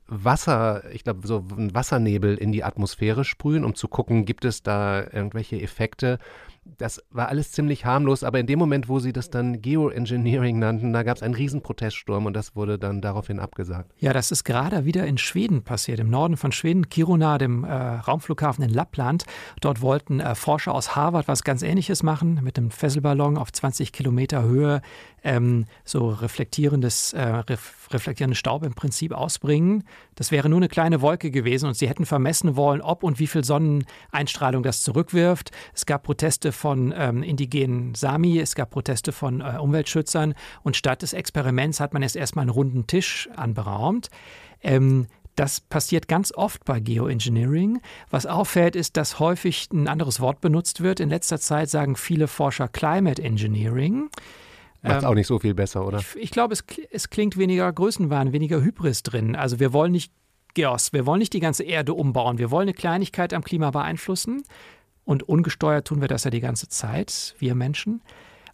Wasser, 0.07 0.83
ich 0.91 1.03
glaube, 1.03 1.25
so 1.25 1.45
einen 1.51 1.73
Wassernebel 1.73 2.37
in 2.37 2.51
die 2.51 2.63
Atmosphäre 2.63 3.23
sprühen, 3.23 3.63
um 3.63 3.75
zu 3.75 3.87
gucken, 3.87 4.25
gibt 4.25 4.45
es 4.45 4.61
da 4.61 5.01
irgendwelche 5.01 5.61
Effekte. 5.61 6.19
Das 6.63 7.01
war 7.09 7.27
alles 7.27 7.51
ziemlich 7.51 7.85
harmlos, 7.85 8.23
aber 8.23 8.39
in 8.39 8.45
dem 8.45 8.59
Moment, 8.59 8.87
wo 8.87 8.99
sie 8.99 9.13
das 9.13 9.31
dann 9.31 9.63
Geoengineering 9.63 10.59
nannten, 10.59 10.93
da 10.93 11.01
gab 11.01 11.17
es 11.17 11.23
einen 11.23 11.33
riesen 11.33 11.63
Proteststurm 11.63 12.27
und 12.27 12.33
das 12.33 12.55
wurde 12.55 12.77
dann 12.77 13.01
daraufhin 13.01 13.39
abgesagt. 13.39 13.91
Ja, 13.97 14.13
das 14.13 14.29
ist 14.29 14.43
gerade 14.43 14.85
wieder 14.85 15.07
in 15.07 15.17
Schweden 15.17 15.63
passiert, 15.63 15.99
im 15.99 16.11
Norden 16.11 16.37
von 16.37 16.51
Schweden, 16.51 16.87
Kiruna, 16.87 17.39
dem 17.39 17.63
äh, 17.63 17.73
Raumflughafen 17.73 18.63
in 18.63 18.69
Lappland. 18.69 19.25
Dort 19.59 19.81
wollten 19.81 20.19
äh, 20.19 20.35
Forscher 20.35 20.75
aus 20.75 20.95
Harvard 20.95 21.27
was 21.27 21.43
ganz 21.43 21.63
Ähnliches 21.63 22.03
machen, 22.03 22.39
mit 22.43 22.59
einem 22.59 22.69
Fesselballon 22.69 23.37
auf 23.37 23.51
20 23.51 23.91
Kilometer 23.91 24.43
Höhe 24.43 24.81
ähm, 25.23 25.65
so 25.83 26.09
reflektierendes, 26.09 27.13
äh, 27.13 27.21
ref 27.21 27.81
reflektierenden 27.91 28.35
Staub 28.35 28.63
im 28.63 28.73
Prinzip 28.73 29.11
ausbringen. 29.11 29.83
Das 30.15 30.31
wäre 30.31 30.47
nur 30.47 30.59
eine 30.59 30.69
kleine 30.69 31.01
Wolke 31.01 31.29
gewesen 31.29 31.67
und 31.67 31.73
sie 31.73 31.89
hätten 31.89 32.05
vermessen 32.05 32.55
wollen, 32.55 32.81
ob 32.81 33.03
und 33.03 33.19
wie 33.19 33.27
viel 33.27 33.43
Sonneneinstrahlung 33.43 34.63
das 34.63 34.81
zurückwirft. 34.81 35.51
Es 35.73 35.85
gab 35.85 36.03
Proteste 36.03 36.50
von 36.51 36.93
ähm, 36.95 37.23
indigenen 37.23 37.95
Sami, 37.95 38.39
es 38.39 38.55
gab 38.55 38.71
Proteste 38.71 39.11
von 39.11 39.41
äh, 39.41 39.57
Umweltschützern 39.59 40.33
und 40.63 40.75
statt 40.75 41.01
des 41.01 41.13
Experiments 41.13 41.79
hat 41.79 41.93
man 41.93 42.01
jetzt 42.01 42.15
erstmal 42.15 42.43
einen 42.43 42.51
runden 42.51 42.87
Tisch 42.87 43.29
anberaumt. 43.35 44.09
Ähm, 44.61 45.07
das 45.35 45.61
passiert 45.61 46.07
ganz 46.07 46.33
oft 46.33 46.65
bei 46.65 46.79
Geoengineering. 46.79 47.81
Was 48.09 48.25
auffällt, 48.25 48.75
ist, 48.75 48.97
dass 48.97 49.19
häufig 49.19 49.69
ein 49.71 49.87
anderes 49.87 50.19
Wort 50.19 50.41
benutzt 50.41 50.81
wird. 50.81 50.99
In 50.99 51.09
letzter 51.09 51.39
Zeit 51.39 51.69
sagen 51.69 51.95
viele 51.95 52.27
Forscher 52.27 52.67
Climate 52.67 53.21
Engineering. 53.23 54.09
Macht 54.81 55.03
ähm, 55.03 55.09
auch 55.09 55.15
nicht 55.15 55.27
so 55.27 55.39
viel 55.39 55.53
besser, 55.53 55.85
oder? 55.85 55.99
Ich, 55.99 56.15
ich 56.15 56.31
glaube, 56.31 56.53
es, 56.53 56.63
es 56.91 57.09
klingt 57.09 57.37
weniger 57.37 57.71
Größenwahn, 57.71 58.33
weniger 58.33 58.61
Hybris 58.61 59.03
drin. 59.03 59.35
Also 59.35 59.59
wir 59.59 59.73
wollen 59.73 59.91
nicht 59.91 60.11
Geos, 60.53 60.91
wir 60.91 61.05
wollen 61.05 61.19
nicht 61.19 61.33
die 61.33 61.39
ganze 61.39 61.63
Erde 61.63 61.93
umbauen. 61.93 62.37
Wir 62.37 62.51
wollen 62.51 62.67
eine 62.67 62.73
Kleinigkeit 62.73 63.33
am 63.33 63.43
Klima 63.43 63.71
beeinflussen. 63.71 64.43
Und 65.03 65.23
ungesteuert 65.23 65.87
tun 65.87 66.01
wir 66.01 66.07
das 66.07 66.23
ja 66.23 66.31
die 66.31 66.39
ganze 66.39 66.69
Zeit, 66.69 67.35
wir 67.39 67.55
Menschen. 67.55 68.01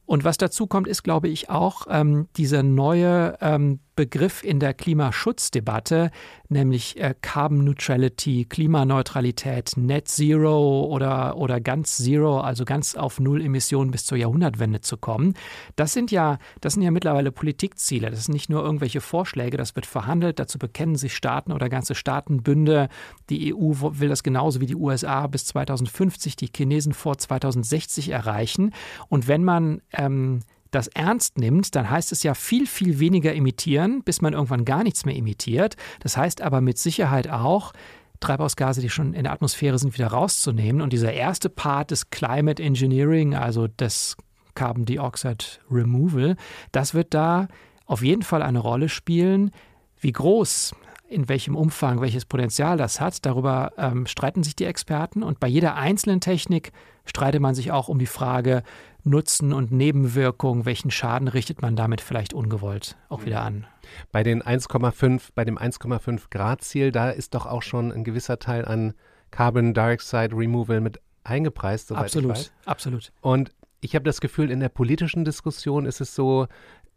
Und 0.05 0.23
was 0.23 0.37
dazu 0.37 0.67
kommt, 0.67 0.87
ist, 0.87 1.03
glaube 1.03 1.27
ich, 1.27 1.49
auch 1.49 1.85
ähm, 1.89 2.27
dieser 2.37 2.63
neue 2.63 3.37
ähm, 3.41 3.79
Begriff 3.97 4.43
in 4.43 4.61
der 4.61 4.73
Klimaschutzdebatte, 4.73 6.11
nämlich 6.47 6.97
äh, 7.01 7.15
Carbon 7.19 7.65
Neutrality, 7.65 8.45
Klimaneutralität, 8.45 9.73
Net 9.75 10.07
Zero 10.07 10.85
oder, 10.85 11.35
oder 11.35 11.59
ganz 11.59 11.97
Zero, 11.97 12.39
also 12.39 12.63
ganz 12.63 12.95
auf 12.95 13.19
Null 13.19 13.41
Emissionen 13.41 13.91
bis 13.91 14.05
zur 14.05 14.17
Jahrhundertwende 14.17 14.81
zu 14.81 14.97
kommen. 14.97 15.33
Das 15.75 15.93
sind 15.93 16.11
ja, 16.11 16.37
das 16.61 16.73
sind 16.73 16.83
ja 16.83 16.91
mittlerweile 16.91 17.31
Politikziele. 17.31 18.11
Das 18.11 18.25
sind 18.25 18.33
nicht 18.33 18.49
nur 18.49 18.63
irgendwelche 18.63 19.01
Vorschläge, 19.01 19.57
das 19.57 19.75
wird 19.75 19.87
verhandelt. 19.87 20.39
Dazu 20.39 20.59
bekennen 20.59 20.95
sich 20.95 21.15
Staaten 21.15 21.51
oder 21.51 21.67
ganze 21.67 21.95
Staatenbünde. 21.95 22.89
Die 23.31 23.53
EU 23.53 23.73
will 23.81 24.09
das 24.09 24.21
genauso 24.21 24.61
wie 24.61 24.67
die 24.67 24.75
USA 24.75 25.25
bis 25.25 25.45
2050, 25.45 26.35
die 26.35 26.51
Chinesen 26.55 26.93
vor 26.93 27.17
2060 27.17 28.09
erreichen. 28.09 28.73
Und 29.09 29.27
wenn 29.27 29.43
man 29.43 29.81
ähm, 29.91 30.41
das 30.71 30.87
ernst 30.87 31.37
nimmt, 31.37 31.75
dann 31.75 31.89
heißt 31.89 32.11
es 32.11 32.23
ja 32.23 32.33
viel, 32.33 32.67
viel 32.67 32.99
weniger 32.99 33.33
imitieren, 33.33 34.03
bis 34.03 34.21
man 34.21 34.33
irgendwann 34.33 34.65
gar 34.65 34.83
nichts 34.83 35.05
mehr 35.05 35.15
imitiert. 35.15 35.75
Das 36.01 36.17
heißt 36.17 36.41
aber 36.41 36.61
mit 36.61 36.77
Sicherheit 36.77 37.29
auch, 37.29 37.73
Treibhausgase, 38.19 38.81
die 38.81 38.89
schon 38.89 39.13
in 39.13 39.23
der 39.23 39.33
Atmosphäre 39.33 39.77
sind, 39.77 39.93
wieder 39.93 40.07
rauszunehmen. 40.07 40.81
Und 40.81 40.93
dieser 40.93 41.13
erste 41.13 41.49
Part 41.49 41.91
des 41.91 42.09
Climate 42.09 42.61
Engineering, 42.61 43.35
also 43.35 43.67
des 43.67 44.17
Carbon 44.55 44.85
Dioxide 44.85 45.45
Removal, 45.69 46.35
das 46.71 46.93
wird 46.93 47.13
da 47.13 47.47
auf 47.85 48.01
jeden 48.01 48.23
Fall 48.23 48.41
eine 48.41 48.59
Rolle 48.59 48.89
spielen. 48.89 49.51
Wie 49.99 50.11
groß, 50.11 50.73
in 51.09 51.29
welchem 51.29 51.55
Umfang, 51.55 52.01
welches 52.01 52.25
Potenzial 52.25 52.77
das 52.77 52.99
hat, 52.99 53.25
darüber 53.25 53.71
ähm, 53.77 54.05
streiten 54.07 54.43
sich 54.43 54.55
die 54.55 54.65
Experten. 54.65 55.23
Und 55.23 55.39
bei 55.39 55.47
jeder 55.47 55.75
einzelnen 55.75 56.19
Technik 56.19 56.71
streitet 57.05 57.41
man 57.41 57.55
sich 57.55 57.71
auch 57.71 57.87
um 57.87 57.99
die 57.99 58.05
Frage, 58.05 58.63
Nutzen 59.07 59.53
und 59.53 59.71
Nebenwirkung, 59.71 60.65
welchen 60.65 60.91
Schaden 60.91 61.27
richtet 61.27 61.61
man 61.61 61.75
damit 61.75 62.01
vielleicht 62.01 62.33
ungewollt 62.33 62.97
auch 63.09 63.25
wieder 63.25 63.41
an? 63.41 63.65
Bei 64.11 64.23
den 64.23 64.43
1,5, 64.43 65.29
bei 65.33 65.45
dem 65.45 65.57
1,5 65.57 66.29
Grad 66.29 66.61
Ziel, 66.61 66.91
da 66.91 67.09
ist 67.09 67.33
doch 67.33 67.45
auch 67.45 67.61
schon 67.61 67.91
ein 67.91 68.03
gewisser 68.03 68.39
Teil 68.39 68.65
an 68.65 68.93
Carbon 69.31 69.73
Dioxide 69.73 70.35
Removal 70.35 70.81
mit 70.81 70.99
eingepreist, 71.23 71.87
soweit 71.87 72.05
absolut, 72.05 72.31
ich 72.31 72.37
weiß. 72.37 72.51
Absolut. 72.65 73.11
Und 73.21 73.51
ich 73.81 73.95
habe 73.95 74.03
das 74.03 74.21
Gefühl, 74.21 74.51
in 74.51 74.59
der 74.59 74.69
politischen 74.69 75.25
Diskussion 75.25 75.85
ist 75.85 76.01
es 76.01 76.15
so, 76.15 76.47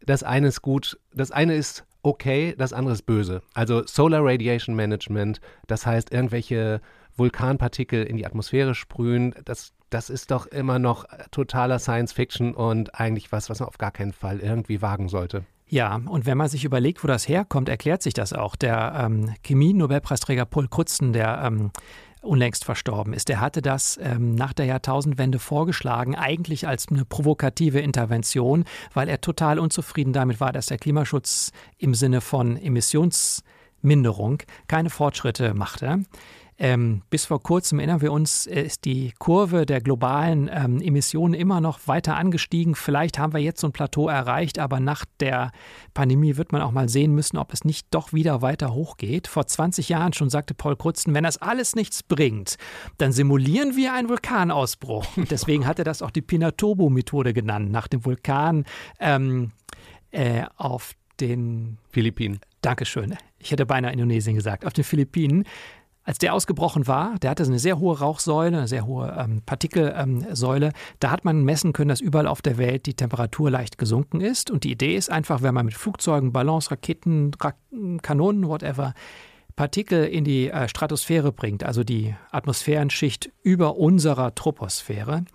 das 0.05 0.23
eine 0.23 0.47
ist 0.47 0.61
gut, 0.61 0.99
das 1.13 1.31
eine 1.31 1.55
ist 1.55 1.85
okay, 2.03 2.55
das 2.57 2.73
andere 2.73 2.93
ist 2.93 3.05
böse. 3.05 3.41
Also 3.53 3.85
Solar 3.85 4.23
Radiation 4.23 4.75
Management, 4.75 5.39
das 5.67 5.85
heißt 5.85 6.11
irgendwelche 6.11 6.81
Vulkanpartikel 7.21 8.03
in 8.03 8.17
die 8.17 8.25
Atmosphäre 8.25 8.75
sprühen, 8.75 9.35
das 9.45 9.73
das 9.91 10.09
ist 10.09 10.31
doch 10.31 10.47
immer 10.47 10.79
noch 10.79 11.05
totaler 11.31 11.77
Science 11.77 12.13
Fiction 12.13 12.53
und 12.53 12.95
eigentlich 12.99 13.31
was, 13.31 13.49
was 13.49 13.59
man 13.59 13.67
auf 13.67 13.77
gar 13.77 13.91
keinen 13.91 14.13
Fall 14.13 14.39
irgendwie 14.39 14.81
wagen 14.81 15.09
sollte. 15.09 15.43
Ja, 15.67 16.01
und 16.05 16.25
wenn 16.25 16.37
man 16.37 16.49
sich 16.49 16.65
überlegt, 16.65 17.03
wo 17.03 17.07
das 17.07 17.27
herkommt, 17.27 17.69
erklärt 17.69 18.01
sich 18.01 18.13
das 18.13 18.33
auch. 18.33 18.55
Der 18.55 18.93
ähm, 19.05 19.33
Chemie-Nobelpreisträger 19.43 20.45
Paul 20.45 20.67
Krutzen, 20.67 21.13
der 21.13 21.41
ähm, 21.45 21.71
unlängst 22.21 22.65
verstorben 22.65 23.13
ist, 23.13 23.29
der 23.29 23.39
hatte 23.39 23.61
das 23.61 23.97
ähm, 24.01 24.35
nach 24.35 24.53
der 24.53 24.65
Jahrtausendwende 24.65 25.39
vorgeschlagen, 25.39 26.15
eigentlich 26.15 26.67
als 26.67 26.87
eine 26.89 27.05
provokative 27.05 27.79
Intervention, 27.79 28.65
weil 28.93 29.09
er 29.09 29.21
total 29.21 29.59
unzufrieden 29.59 30.13
damit 30.13 30.39
war, 30.39 30.51
dass 30.51 30.67
der 30.67 30.77
Klimaschutz 30.77 31.51
im 31.77 31.95
Sinne 31.95 32.21
von 32.21 32.57
Emissionsminderung 32.57 34.43
keine 34.67 34.89
Fortschritte 34.89 35.53
machte. 35.53 36.03
Ähm, 36.63 37.01
bis 37.09 37.25
vor 37.25 37.41
kurzem 37.41 37.79
erinnern 37.79 38.01
wir 38.01 38.11
uns, 38.11 38.45
äh, 38.45 38.61
ist 38.61 38.85
die 38.85 39.13
Kurve 39.17 39.65
der 39.65 39.81
globalen 39.81 40.47
ähm, 40.53 40.79
Emissionen 40.79 41.33
immer 41.33 41.59
noch 41.59 41.87
weiter 41.87 42.17
angestiegen. 42.17 42.75
Vielleicht 42.75 43.17
haben 43.17 43.33
wir 43.33 43.39
jetzt 43.39 43.61
so 43.61 43.67
ein 43.67 43.73
Plateau 43.73 44.07
erreicht, 44.07 44.59
aber 44.59 44.79
nach 44.79 45.03
der 45.19 45.53
Pandemie 45.95 46.37
wird 46.37 46.51
man 46.51 46.61
auch 46.61 46.71
mal 46.71 46.87
sehen 46.87 47.15
müssen, 47.15 47.37
ob 47.37 47.51
es 47.51 47.65
nicht 47.65 47.87
doch 47.89 48.13
wieder 48.13 48.43
weiter 48.43 48.75
hochgeht. 48.75 49.27
Vor 49.27 49.47
20 49.47 49.89
Jahren 49.89 50.13
schon 50.13 50.29
sagte 50.29 50.53
Paul 50.53 50.75
Krutzen, 50.75 51.15
wenn 51.15 51.23
das 51.23 51.37
alles 51.39 51.75
nichts 51.75 52.03
bringt, 52.03 52.57
dann 52.99 53.11
simulieren 53.11 53.75
wir 53.75 53.95
einen 53.95 54.07
Vulkanausbruch. 54.07 55.07
deswegen 55.31 55.65
hat 55.65 55.79
er 55.79 55.85
das 55.85 56.03
auch 56.03 56.11
die 56.11 56.21
Pinatubo-Methode 56.21 57.33
genannt, 57.33 57.71
nach 57.71 57.87
dem 57.87 58.05
Vulkan 58.05 58.65
ähm, 58.99 59.49
äh, 60.11 60.43
auf 60.57 60.93
den 61.19 61.79
Philippinen. 61.89 62.39
Dankeschön. 62.61 63.17
Ich 63.39 63.49
hätte 63.49 63.65
beinahe 63.65 63.93
Indonesien 63.93 64.35
gesagt. 64.35 64.63
Auf 64.63 64.73
den 64.73 64.83
Philippinen 64.83 65.45
als 66.03 66.17
der 66.17 66.33
ausgebrochen 66.33 66.87
war, 66.87 67.15
der 67.19 67.29
hatte 67.29 67.43
eine 67.43 67.59
sehr 67.59 67.79
hohe 67.79 67.99
Rauchsäule, 67.99 68.57
eine 68.57 68.67
sehr 68.67 68.85
hohe 68.85 69.15
ähm, 69.17 69.41
Partikelsäule, 69.45 70.67
ähm, 70.67 70.73
da 70.99 71.11
hat 71.11 71.25
man 71.25 71.43
messen 71.43 71.73
können, 71.73 71.89
dass 71.89 72.01
überall 72.01 72.27
auf 72.27 72.41
der 72.41 72.57
Welt 72.57 72.87
die 72.87 72.95
Temperatur 72.95 73.51
leicht 73.51 73.77
gesunken 73.77 74.19
ist. 74.19 74.49
Und 74.49 74.63
die 74.63 74.71
Idee 74.71 74.95
ist 74.95 75.11
einfach, 75.11 75.41
wenn 75.43 75.53
man 75.53 75.65
mit 75.65 75.75
Flugzeugen, 75.75 76.31
Ballons, 76.31 76.71
Raketen, 76.71 77.31
Rak 77.39 77.55
Kanonen, 78.01 78.47
whatever, 78.47 78.93
Partikel 79.55 80.05
in 80.05 80.23
die 80.23 80.49
äh, 80.49 80.67
Stratosphäre 80.67 81.31
bringt, 81.31 81.63
also 81.63 81.83
die 81.83 82.15
Atmosphärenschicht 82.31 83.31
über 83.43 83.77
unserer 83.77 84.33
Troposphäre, 84.33 85.25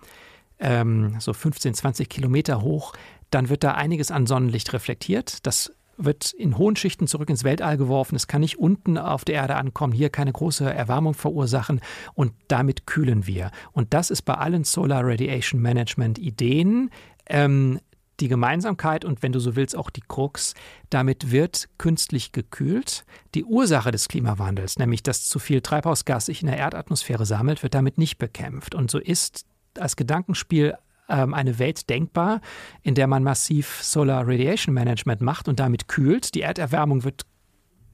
ähm, 0.59 1.15
so 1.19 1.33
15, 1.33 1.75
20 1.75 2.09
Kilometer 2.09 2.61
hoch, 2.61 2.93
dann 3.29 3.49
wird 3.49 3.63
da 3.63 3.73
einiges 3.73 4.11
an 4.11 4.25
Sonnenlicht 4.25 4.73
reflektiert. 4.73 5.45
Das 5.45 5.71
wird 5.97 6.31
in 6.33 6.57
hohen 6.57 6.75
Schichten 6.75 7.07
zurück 7.07 7.29
ins 7.29 7.43
Weltall 7.43 7.77
geworfen. 7.77 8.15
Es 8.15 8.27
kann 8.27 8.41
nicht 8.41 8.59
unten 8.59 8.97
auf 8.97 9.25
der 9.25 9.35
Erde 9.35 9.55
ankommen, 9.55 9.93
hier 9.93 10.09
keine 10.09 10.31
große 10.31 10.71
Erwärmung 10.71 11.13
verursachen 11.13 11.81
und 12.13 12.33
damit 12.47 12.85
kühlen 12.85 13.27
wir. 13.27 13.51
Und 13.71 13.93
das 13.93 14.09
ist 14.11 14.21
bei 14.21 14.35
allen 14.35 14.63
Solar 14.63 15.03
Radiation 15.03 15.61
Management 15.61 16.19
Ideen 16.19 16.91
ähm, 17.27 17.79
die 18.19 18.27
Gemeinsamkeit 18.27 19.05
und 19.05 19.21
wenn 19.21 19.31
du 19.31 19.39
so 19.39 19.55
willst 19.55 19.75
auch 19.75 19.89
die 19.89 20.01
Krux, 20.01 20.53
damit 20.89 21.31
wird 21.31 21.69
künstlich 21.77 22.31
gekühlt. 22.31 23.05
Die 23.35 23.45
Ursache 23.45 23.91
des 23.91 24.07
Klimawandels, 24.07 24.79
nämlich 24.79 25.03
dass 25.03 25.27
zu 25.27 25.39
viel 25.39 25.61
Treibhausgas 25.61 26.25
sich 26.25 26.41
in 26.41 26.47
der 26.47 26.57
Erdatmosphäre 26.57 27.25
sammelt, 27.25 27.61
wird 27.63 27.75
damit 27.75 27.97
nicht 27.97 28.17
bekämpft. 28.17 28.73
Und 28.73 28.89
so 28.89 28.97
ist 28.97 29.45
als 29.77 29.95
Gedankenspiel 29.95 30.75
ähm, 31.09 31.33
eine 31.33 31.59
Welt 31.59 31.89
denkbar, 31.89 32.41
in 32.81 32.95
der 32.95 33.07
man 33.07 33.23
massiv 33.23 33.81
Solar 33.81 34.27
Radiation 34.27 34.73
Management 34.73 35.21
macht 35.21 35.47
und 35.47 35.59
damit 35.59 35.87
kühlt. 35.87 36.35
Die 36.35 36.41
Erderwärmung 36.41 37.03
wird 37.03 37.25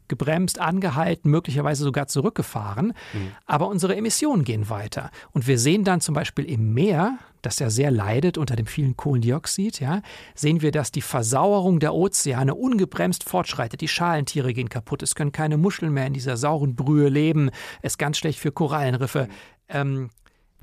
gebremst, 0.07 0.59
angehalten, 0.59 1.31
möglicherweise 1.31 1.83
sogar 1.83 2.07
zurückgefahren. 2.07 2.93
Mhm. 3.13 3.31
Aber 3.45 3.67
unsere 3.67 3.95
Emissionen 3.95 4.43
gehen 4.43 4.69
weiter. 4.69 5.09
Und 5.31 5.47
wir 5.47 5.57
sehen 5.57 5.83
dann 5.83 6.01
zum 6.01 6.13
Beispiel 6.13 6.45
im 6.45 6.73
Meer, 6.73 7.17
das 7.41 7.59
ja 7.59 7.69
sehr 7.69 7.91
leidet 7.91 8.37
unter 8.37 8.55
dem 8.55 8.65
vielen 8.65 8.95
Kohlendioxid, 8.95 9.79
ja, 9.79 10.01
sehen 10.35 10.61
wir, 10.61 10.71
dass 10.71 10.91
die 10.91 11.01
Versauerung 11.01 11.79
der 11.79 11.93
Ozeane 11.93 12.55
ungebremst 12.55 13.27
fortschreitet. 13.27 13.81
Die 13.81 13.87
Schalentiere 13.87 14.53
gehen 14.53 14.69
kaputt. 14.69 15.03
Es 15.03 15.15
können 15.15 15.31
keine 15.31 15.57
Muscheln 15.57 15.91
mehr 15.91 16.07
in 16.07 16.13
dieser 16.13 16.37
sauren 16.37 16.75
Brühe 16.75 17.09
leben. 17.09 17.49
Es 17.81 17.93
ist 17.93 17.97
ganz 17.97 18.17
schlecht 18.17 18.39
für 18.39 18.51
Korallenriffe. 18.51 19.23
Mhm. 19.23 19.31
Ähm, 19.69 20.09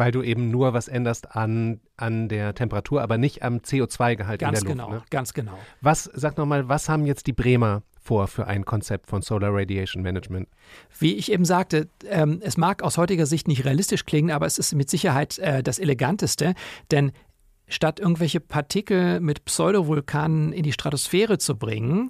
weil 0.00 0.12
du 0.12 0.22
eben 0.22 0.50
nur 0.50 0.72
was 0.72 0.88
änderst 0.88 1.36
an, 1.36 1.78
an 1.98 2.30
der 2.30 2.54
Temperatur, 2.54 3.02
aber 3.02 3.18
nicht 3.18 3.42
am 3.42 3.58
CO2-Gehalt 3.58 4.40
in 4.40 4.50
der 4.50 4.60
genau, 4.62 4.88
Luft. 4.88 5.02
Ne? 5.02 5.06
Ganz 5.10 5.34
genau. 5.34 5.58
Was, 5.82 6.04
sag 6.14 6.38
nochmal, 6.38 6.70
was 6.70 6.88
haben 6.88 7.04
jetzt 7.04 7.26
die 7.26 7.34
Bremer 7.34 7.82
vor 8.00 8.26
für 8.26 8.46
ein 8.46 8.64
Konzept 8.64 9.08
von 9.08 9.20
Solar 9.20 9.50
Radiation 9.52 10.02
Management? 10.02 10.48
Wie 10.98 11.16
ich 11.16 11.30
eben 11.30 11.44
sagte, 11.44 11.90
ähm, 12.08 12.40
es 12.42 12.56
mag 12.56 12.82
aus 12.82 12.96
heutiger 12.96 13.26
Sicht 13.26 13.46
nicht 13.46 13.66
realistisch 13.66 14.06
klingen, 14.06 14.30
aber 14.30 14.46
es 14.46 14.56
ist 14.56 14.74
mit 14.74 14.88
Sicherheit 14.88 15.38
äh, 15.38 15.62
das 15.62 15.78
Eleganteste, 15.78 16.54
denn 16.90 17.12
statt 17.68 18.00
irgendwelche 18.00 18.40
Partikel 18.40 19.20
mit 19.20 19.44
Pseudovulkanen 19.44 20.54
in 20.54 20.62
die 20.62 20.72
Stratosphäre 20.72 21.36
zu 21.36 21.58
bringen, 21.58 22.08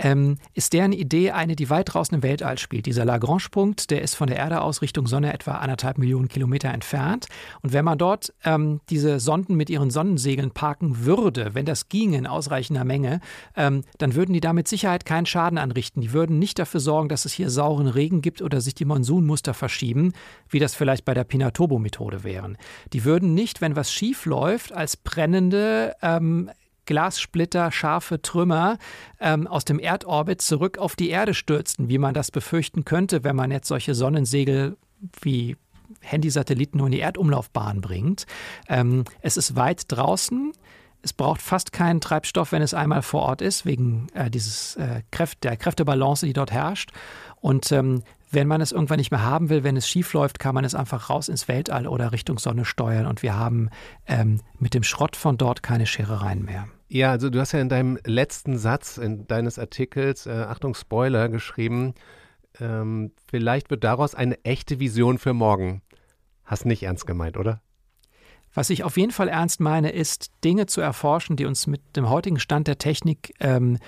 ähm, 0.00 0.38
ist 0.54 0.72
deren 0.72 0.92
Idee 0.92 1.30
eine, 1.30 1.54
die 1.54 1.70
weit 1.70 1.92
draußen 1.92 2.14
im 2.14 2.22
Weltall 2.22 2.58
spielt. 2.58 2.86
Dieser 2.86 3.04
Lagrange-Punkt, 3.04 3.90
der 3.90 4.02
ist 4.02 4.14
von 4.14 4.28
der 4.28 4.38
Erde 4.38 4.62
aus 4.62 4.82
Richtung 4.82 5.06
Sonne 5.06 5.32
etwa 5.32 5.52
anderthalb 5.52 5.98
Millionen 5.98 6.28
Kilometer 6.28 6.70
entfernt. 6.70 7.26
Und 7.62 7.72
wenn 7.72 7.84
man 7.84 7.98
dort 7.98 8.32
ähm, 8.44 8.80
diese 8.88 9.20
Sonden 9.20 9.56
mit 9.56 9.68
ihren 9.68 9.90
Sonnensegeln 9.90 10.52
parken 10.52 11.04
würde, 11.04 11.54
wenn 11.54 11.66
das 11.66 11.88
ginge 11.88 12.16
in 12.16 12.26
ausreichender 12.26 12.84
Menge, 12.84 13.20
ähm, 13.56 13.82
dann 13.98 14.14
würden 14.14 14.32
die 14.32 14.40
da 14.40 14.52
mit 14.52 14.68
Sicherheit 14.68 15.04
keinen 15.04 15.26
Schaden 15.26 15.58
anrichten. 15.58 16.00
Die 16.00 16.12
würden 16.12 16.38
nicht 16.38 16.58
dafür 16.58 16.80
sorgen, 16.80 17.10
dass 17.10 17.26
es 17.26 17.32
hier 17.32 17.50
sauren 17.50 17.86
Regen 17.86 18.22
gibt 18.22 18.40
oder 18.40 18.60
sich 18.60 18.74
die 18.74 18.86
Monsunmuster 18.86 19.52
verschieben, 19.52 20.12
wie 20.48 20.58
das 20.58 20.74
vielleicht 20.74 21.04
bei 21.04 21.12
der 21.12 21.24
Pinatobo-Methode 21.24 22.24
wären. 22.24 22.56
Die 22.94 23.04
würden 23.04 23.34
nicht, 23.34 23.60
wenn 23.60 23.76
was 23.76 23.92
schief 23.92 24.24
läuft, 24.24 24.72
als 24.72 24.96
brennende 24.96 25.94
ähm, 26.00 26.50
Glassplitter, 26.90 27.70
scharfe 27.70 28.20
Trümmer 28.20 28.76
ähm, 29.20 29.46
aus 29.46 29.64
dem 29.64 29.78
Erdorbit 29.78 30.42
zurück 30.42 30.76
auf 30.78 30.96
die 30.96 31.08
Erde 31.08 31.34
stürzten, 31.34 31.88
wie 31.88 31.98
man 31.98 32.14
das 32.14 32.32
befürchten 32.32 32.84
könnte, 32.84 33.22
wenn 33.22 33.36
man 33.36 33.52
jetzt 33.52 33.68
solche 33.68 33.94
Sonnensegel 33.94 34.76
wie 35.20 35.56
Handysatelliten 36.00 36.78
nur 36.78 36.88
in 36.88 36.92
die 36.92 37.00
Erdumlaufbahn 37.00 37.80
bringt. 37.80 38.26
Ähm, 38.68 39.04
es 39.22 39.36
ist 39.36 39.54
weit 39.54 39.84
draußen. 39.86 40.52
Es 41.02 41.12
braucht 41.12 41.40
fast 41.40 41.72
keinen 41.72 42.00
Treibstoff, 42.00 42.50
wenn 42.50 42.60
es 42.60 42.74
einmal 42.74 43.02
vor 43.02 43.22
Ort 43.22 43.40
ist, 43.40 43.64
wegen 43.64 44.08
äh, 44.14 44.28
dieses 44.28 44.74
äh, 44.74 45.02
Kräft 45.12 45.44
der 45.44 45.56
Kräftebalance, 45.56 46.26
die 46.26 46.32
dort 46.32 46.50
herrscht. 46.50 46.90
Und 47.36 47.70
ähm, 47.70 48.02
wenn 48.30 48.46
man 48.46 48.60
es 48.60 48.72
irgendwann 48.72 48.98
nicht 48.98 49.10
mehr 49.10 49.24
haben 49.24 49.48
will, 49.48 49.64
wenn 49.64 49.76
es 49.76 49.88
schief 49.88 50.12
läuft, 50.12 50.38
kann 50.38 50.54
man 50.54 50.64
es 50.64 50.74
einfach 50.74 51.10
raus 51.10 51.28
ins 51.28 51.48
Weltall 51.48 51.86
oder 51.86 52.12
Richtung 52.12 52.38
Sonne 52.38 52.64
steuern 52.64 53.06
und 53.06 53.22
wir 53.22 53.36
haben 53.36 53.70
ähm, 54.06 54.40
mit 54.58 54.74
dem 54.74 54.82
Schrott 54.82 55.16
von 55.16 55.36
dort 55.36 55.62
keine 55.62 55.86
Scherereien 55.86 56.44
mehr. 56.44 56.68
Ja, 56.88 57.10
also 57.10 57.30
du 57.30 57.40
hast 57.40 57.52
ja 57.52 57.60
in 57.60 57.68
deinem 57.68 57.98
letzten 58.04 58.58
Satz 58.58 58.98
in 58.98 59.26
deines 59.26 59.58
Artikels, 59.58 60.26
äh, 60.26 60.30
Achtung 60.30 60.74
Spoiler, 60.74 61.28
geschrieben, 61.28 61.94
ähm, 62.58 63.12
vielleicht 63.28 63.70
wird 63.70 63.84
daraus 63.84 64.14
eine 64.14 64.44
echte 64.44 64.80
Vision 64.80 65.18
für 65.18 65.32
morgen. 65.32 65.82
Hast 66.44 66.66
nicht 66.66 66.82
ernst 66.82 67.06
gemeint, 67.06 67.36
oder? 67.36 67.60
Was 68.52 68.70
ich 68.70 68.82
auf 68.82 68.96
jeden 68.96 69.12
Fall 69.12 69.28
ernst 69.28 69.60
meine, 69.60 69.90
ist, 69.90 70.32
Dinge 70.42 70.66
zu 70.66 70.80
erforschen, 70.80 71.36
die 71.36 71.46
uns 71.46 71.68
mit 71.68 71.96
dem 71.96 72.08
heutigen 72.08 72.40
Stand 72.40 72.66
der 72.66 72.78
Technik 72.78 73.34
ähm, 73.38 73.78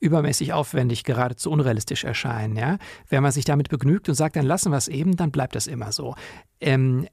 übermäßig 0.00 0.52
aufwendig, 0.52 1.04
geradezu 1.04 1.50
unrealistisch 1.50 2.04
erscheinen. 2.04 2.56
Ja? 2.56 2.78
Wenn 3.08 3.22
man 3.22 3.32
sich 3.32 3.44
damit 3.44 3.68
begnügt 3.68 4.08
und 4.08 4.14
sagt, 4.14 4.36
dann 4.36 4.46
lassen 4.46 4.70
wir 4.70 4.76
es 4.76 4.88
eben, 4.88 5.16
dann 5.16 5.30
bleibt 5.30 5.54
das 5.54 5.66
immer 5.66 5.92
so. 5.92 6.14
Ähm, 6.60 7.06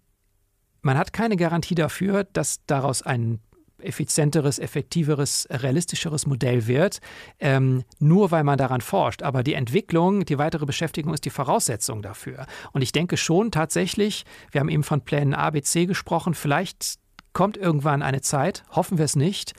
man 0.82 0.98
hat 0.98 1.14
keine 1.14 1.38
Garantie 1.38 1.76
dafür, 1.76 2.24
dass 2.24 2.66
daraus 2.66 3.02
ein 3.04 3.40
effizienteres, 3.84 4.60
effektiveres, 4.60 5.48
realistischeres 5.50 6.26
Modell 6.26 6.68
wird, 6.68 7.00
ähm, 7.40 7.84
nur 8.00 8.32
weil 8.32 8.44
man 8.44 8.58
daran 8.58 8.82
forscht. 8.82 9.24
Aber 9.24 9.44
die 9.44 9.54
Entwicklung, 9.54 10.26
die 10.26 10.38
weitere 10.38 10.66
Beschäftigung 10.66 11.14
ist 11.14 11.26
die 11.26 11.30
Voraussetzung 11.30 12.02
dafür. 12.02 12.46
Und 12.74 12.82
ich 12.82 12.92
denke 12.92 13.18
schon 13.18 13.52
tatsächlich, 13.52 14.26
wir 14.52 14.62
haben 14.62 14.70
eben 14.70 14.84
von 14.84 15.02
Plänen 15.02 15.34
A, 15.34 15.50
B, 15.50 15.62
C 15.62 15.86
gesprochen, 15.86 16.34
vielleicht 16.34 16.96
kommt 17.34 17.58
irgendwann 17.58 18.02
eine 18.02 18.22
Zeit, 18.22 18.64
hoffen 18.72 18.98
wir 18.98 19.06
es 19.06 19.16
nicht, 19.16 19.54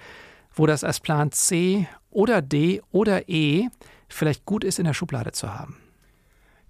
wo 0.55 0.67
das 0.67 0.85
als 0.85 1.01
Plan 1.01 1.33
C 1.33 1.89
oder 2.12 2.42
D 2.42 2.81
oder 2.90 3.29
E 3.29 3.68
vielleicht 4.09 4.44
gut 4.44 4.64
ist 4.64 4.79
in 4.79 4.85
der 4.85 4.94
Schublade 4.94 5.33
zu 5.33 5.53
haben. 5.55 5.79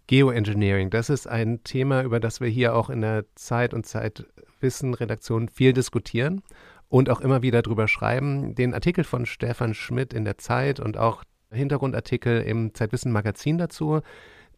Geoengineering, 0.07 0.91
das 0.91 1.11
ist 1.11 1.27
ein 1.27 1.63
Thema, 1.65 2.03
über 2.03 2.21
das 2.21 2.41
wir 2.41 2.49
hier 2.49 2.75
auch 2.75 2.91
in 2.91 3.01
der 3.01 3.25
Zeit 3.35 3.73
und 3.73 3.87
Zeitwissen 3.87 4.95
Redaktion 4.95 5.49
viel 5.49 5.73
diskutieren 5.73 6.43
und 6.89 7.09
auch 7.09 7.21
immer 7.21 7.43
wieder 7.43 7.63
drüber 7.63 7.89
schreiben. 7.89 8.55
Den 8.55 8.75
Artikel 8.75 9.05
von 9.05 9.27
Stefan 9.27 9.75
Schmidt 9.75 10.13
in 10.13 10.25
der 10.25 10.39
Zeit 10.39 10.81
und 10.81 10.99
auch 10.99 11.25
Hintergrundartikel 11.51 12.43
im 12.43 12.75
Zeitwissen 12.75 13.13
Magazin 13.13 13.59
dazu, 13.59 14.01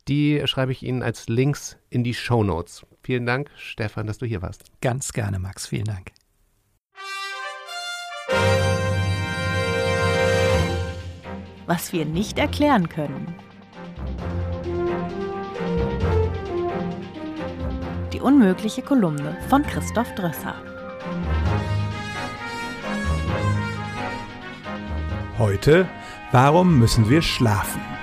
die 0.08 0.42
schreibe 0.46 0.72
ich 0.72 0.82
Ihnen 0.82 1.02
als 1.02 1.28
Links 1.28 1.76
in 1.90 2.04
die 2.04 2.14
Show 2.14 2.42
Notes. 2.42 2.86
Vielen 3.02 3.26
Dank, 3.26 3.50
Stefan, 3.56 4.06
dass 4.06 4.18
du 4.18 4.26
hier 4.26 4.42
warst. 4.42 4.64
Ganz 4.80 5.12
gerne, 5.12 5.38
Max. 5.38 5.66
Vielen 5.66 5.84
Dank. 5.84 6.12
Was 11.66 11.92
wir 11.92 12.04
nicht 12.04 12.38
erklären 12.38 12.88
können. 12.88 13.34
Die 18.12 18.20
unmögliche 18.20 18.82
Kolumne 18.82 19.36
von 19.48 19.62
Christoph 19.62 20.14
Drösser. 20.14 20.54
Heute, 25.38 25.88
warum 26.32 26.78
müssen 26.78 27.10
wir 27.10 27.22
schlafen? 27.22 27.93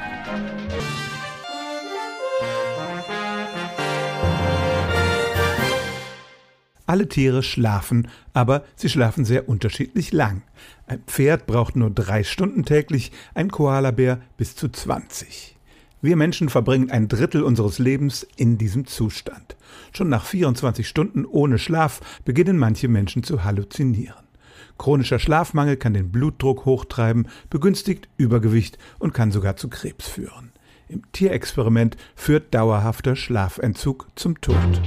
Alle 6.91 7.07
Tiere 7.07 7.41
schlafen, 7.41 8.09
aber 8.33 8.65
sie 8.75 8.89
schlafen 8.89 9.23
sehr 9.23 9.47
unterschiedlich 9.47 10.11
lang. 10.11 10.41
Ein 10.87 10.99
Pferd 11.07 11.47
braucht 11.47 11.77
nur 11.77 11.89
drei 11.89 12.25
Stunden 12.25 12.65
täglich, 12.65 13.13
ein 13.33 13.49
Koalabär 13.49 14.19
bis 14.35 14.57
zu 14.57 14.67
20. 14.67 15.55
Wir 16.01 16.17
Menschen 16.17 16.49
verbringen 16.49 16.91
ein 16.91 17.07
Drittel 17.07 17.43
unseres 17.43 17.79
Lebens 17.79 18.27
in 18.35 18.57
diesem 18.57 18.87
Zustand. 18.87 19.55
Schon 19.93 20.09
nach 20.09 20.25
24 20.25 20.85
Stunden 20.85 21.23
ohne 21.23 21.59
Schlaf 21.59 22.01
beginnen 22.25 22.57
manche 22.57 22.89
Menschen 22.89 23.23
zu 23.23 23.45
halluzinieren. 23.45 24.25
Chronischer 24.77 25.19
Schlafmangel 25.19 25.77
kann 25.77 25.93
den 25.93 26.11
Blutdruck 26.11 26.65
hochtreiben, 26.65 27.29
begünstigt 27.49 28.09
Übergewicht 28.17 28.77
und 28.99 29.13
kann 29.13 29.31
sogar 29.31 29.55
zu 29.55 29.69
Krebs 29.69 30.09
führen. 30.09 30.51
Im 30.89 31.09
Tierexperiment 31.13 31.95
führt 32.17 32.53
dauerhafter 32.53 33.15
Schlafentzug 33.15 34.07
zum 34.15 34.41
Tod 34.41 34.81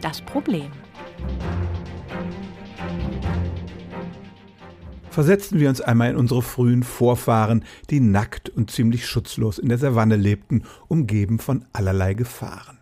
das 0.00 0.20
Problem. 0.22 0.70
Versetzen 5.10 5.58
wir 5.58 5.68
uns 5.68 5.80
einmal 5.80 6.10
in 6.10 6.16
unsere 6.16 6.42
frühen 6.42 6.84
Vorfahren, 6.84 7.64
die 7.90 7.98
nackt 7.98 8.50
und 8.50 8.70
ziemlich 8.70 9.06
schutzlos 9.06 9.58
in 9.58 9.68
der 9.68 9.78
Savanne 9.78 10.16
lebten, 10.16 10.62
umgeben 10.86 11.40
von 11.40 11.64
allerlei 11.72 12.14
Gefahren. 12.14 12.78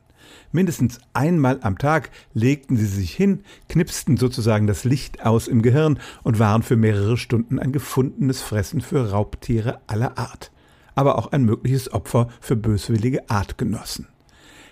Mindestens 0.52 0.98
einmal 1.12 1.58
am 1.62 1.78
Tag 1.78 2.10
legten 2.34 2.76
sie 2.76 2.86
sich 2.86 3.14
hin, 3.14 3.42
knipsten 3.68 4.16
sozusagen 4.16 4.66
das 4.66 4.84
Licht 4.84 5.24
aus 5.24 5.48
im 5.48 5.62
Gehirn 5.62 5.98
und 6.22 6.38
waren 6.38 6.62
für 6.62 6.76
mehrere 6.76 7.16
Stunden 7.16 7.58
ein 7.58 7.72
gefundenes 7.72 8.42
Fressen 8.42 8.80
für 8.80 9.10
Raubtiere 9.10 9.80
aller 9.86 10.18
Art, 10.18 10.52
aber 10.94 11.18
auch 11.18 11.32
ein 11.32 11.44
mögliches 11.44 11.92
Opfer 11.92 12.28
für 12.40 12.56
böswillige 12.56 13.28
Artgenossen. 13.30 14.08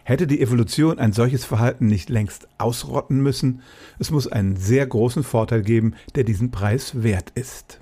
Hätte 0.06 0.26
die 0.26 0.42
Evolution 0.42 0.98
ein 0.98 1.14
solches 1.14 1.46
Verhalten 1.46 1.86
nicht 1.86 2.10
längst 2.10 2.46
ausrotten 2.58 3.22
müssen? 3.22 3.62
Es 3.98 4.10
muss 4.10 4.28
einen 4.28 4.56
sehr 4.56 4.86
großen 4.86 5.24
Vorteil 5.24 5.62
geben, 5.62 5.94
der 6.14 6.24
diesen 6.24 6.50
Preis 6.50 7.02
wert 7.02 7.30
ist. 7.34 7.80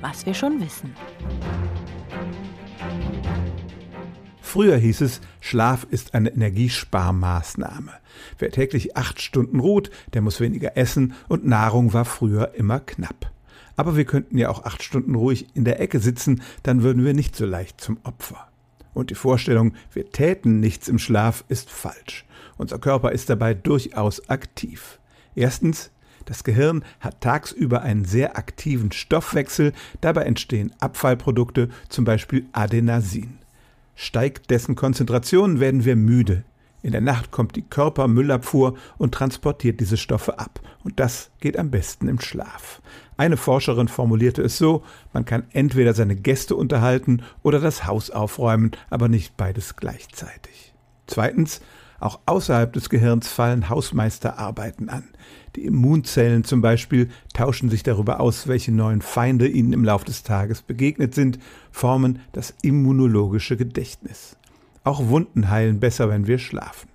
Was 0.00 0.24
wir 0.26 0.34
schon 0.34 0.60
wissen. 0.60 0.94
Früher 4.40 4.76
hieß 4.76 5.00
es, 5.00 5.20
Schlaf 5.40 5.88
ist 5.90 6.14
eine 6.14 6.30
Energiesparmaßnahme. 6.30 7.90
Wer 8.38 8.52
täglich 8.52 8.96
acht 8.96 9.20
Stunden 9.20 9.58
ruht, 9.58 9.90
der 10.12 10.22
muss 10.22 10.38
weniger 10.38 10.76
essen 10.76 11.14
und 11.26 11.44
Nahrung 11.44 11.92
war 11.92 12.04
früher 12.04 12.54
immer 12.54 12.78
knapp. 12.78 13.32
Aber 13.74 13.96
wir 13.96 14.04
könnten 14.04 14.38
ja 14.38 14.50
auch 14.50 14.64
acht 14.64 14.84
Stunden 14.84 15.16
ruhig 15.16 15.48
in 15.54 15.64
der 15.64 15.80
Ecke 15.80 15.98
sitzen, 15.98 16.42
dann 16.62 16.84
würden 16.84 17.04
wir 17.04 17.12
nicht 17.12 17.34
so 17.34 17.44
leicht 17.44 17.80
zum 17.80 17.98
Opfer. 18.04 18.53
Und 18.94 19.10
die 19.10 19.14
Vorstellung, 19.14 19.74
wir 19.92 20.10
täten 20.10 20.60
nichts 20.60 20.88
im 20.88 20.98
Schlaf, 20.98 21.44
ist 21.48 21.70
falsch. 21.70 22.24
Unser 22.56 22.78
Körper 22.78 23.12
ist 23.12 23.28
dabei 23.28 23.52
durchaus 23.52 24.28
aktiv. 24.30 24.98
Erstens, 25.34 25.90
das 26.24 26.44
Gehirn 26.44 26.84
hat 27.00 27.20
tagsüber 27.20 27.82
einen 27.82 28.04
sehr 28.04 28.38
aktiven 28.38 28.92
Stoffwechsel, 28.92 29.72
dabei 30.00 30.22
entstehen 30.22 30.72
Abfallprodukte, 30.78 31.68
zum 31.88 32.04
Beispiel 32.04 32.46
Adenasin. 32.52 33.38
Steigt 33.94 34.50
dessen 34.50 34.74
Konzentration, 34.74 35.60
werden 35.60 35.84
wir 35.84 35.96
müde. 35.96 36.44
In 36.82 36.92
der 36.92 37.00
Nacht 37.00 37.30
kommt 37.30 37.56
die 37.56 37.62
Körpermüllabfuhr 37.62 38.76
und 38.98 39.14
transportiert 39.14 39.80
diese 39.80 39.96
Stoffe 39.96 40.38
ab. 40.38 40.60
Und 40.82 41.00
das 41.00 41.30
geht 41.40 41.58
am 41.58 41.70
besten 41.70 42.08
im 42.08 42.20
Schlaf. 42.20 42.82
Eine 43.16 43.36
Forscherin 43.36 43.88
formulierte 43.88 44.42
es 44.42 44.58
so, 44.58 44.82
man 45.12 45.24
kann 45.24 45.44
entweder 45.52 45.94
seine 45.94 46.16
Gäste 46.16 46.56
unterhalten 46.56 47.22
oder 47.42 47.60
das 47.60 47.86
Haus 47.86 48.10
aufräumen, 48.10 48.72
aber 48.90 49.08
nicht 49.08 49.36
beides 49.36 49.76
gleichzeitig. 49.76 50.74
Zweitens, 51.06 51.60
Auch 52.04 52.20
außerhalb 52.26 52.70
des 52.70 52.90
Gehirns 52.90 53.28
fallen 53.28 53.70
Hausmeisterarbeiten 53.70 54.90
an. 54.90 55.04
Die 55.56 55.64
Immunzellen 55.64 56.44
zum 56.44 56.60
Beispiel 56.60 57.08
tauschen 57.32 57.70
sich 57.70 57.82
darüber 57.82 58.20
aus, 58.20 58.46
welche 58.46 58.72
neuen 58.72 59.00
Feinde 59.00 59.48
ihnen 59.48 59.72
im 59.72 59.84
Laufe 59.84 60.04
des 60.04 60.22
Tages 60.22 60.60
begegnet 60.60 61.14
sind, 61.14 61.38
formen 61.70 62.18
das 62.32 62.52
immunologische 62.60 63.56
Gedächtnis. 63.56 64.36
Auch 64.82 65.08
Wunden 65.08 65.48
heilen 65.48 65.80
besser, 65.80 66.10
wenn 66.10 66.26
wir 66.26 66.38
schlafen. 66.38 66.90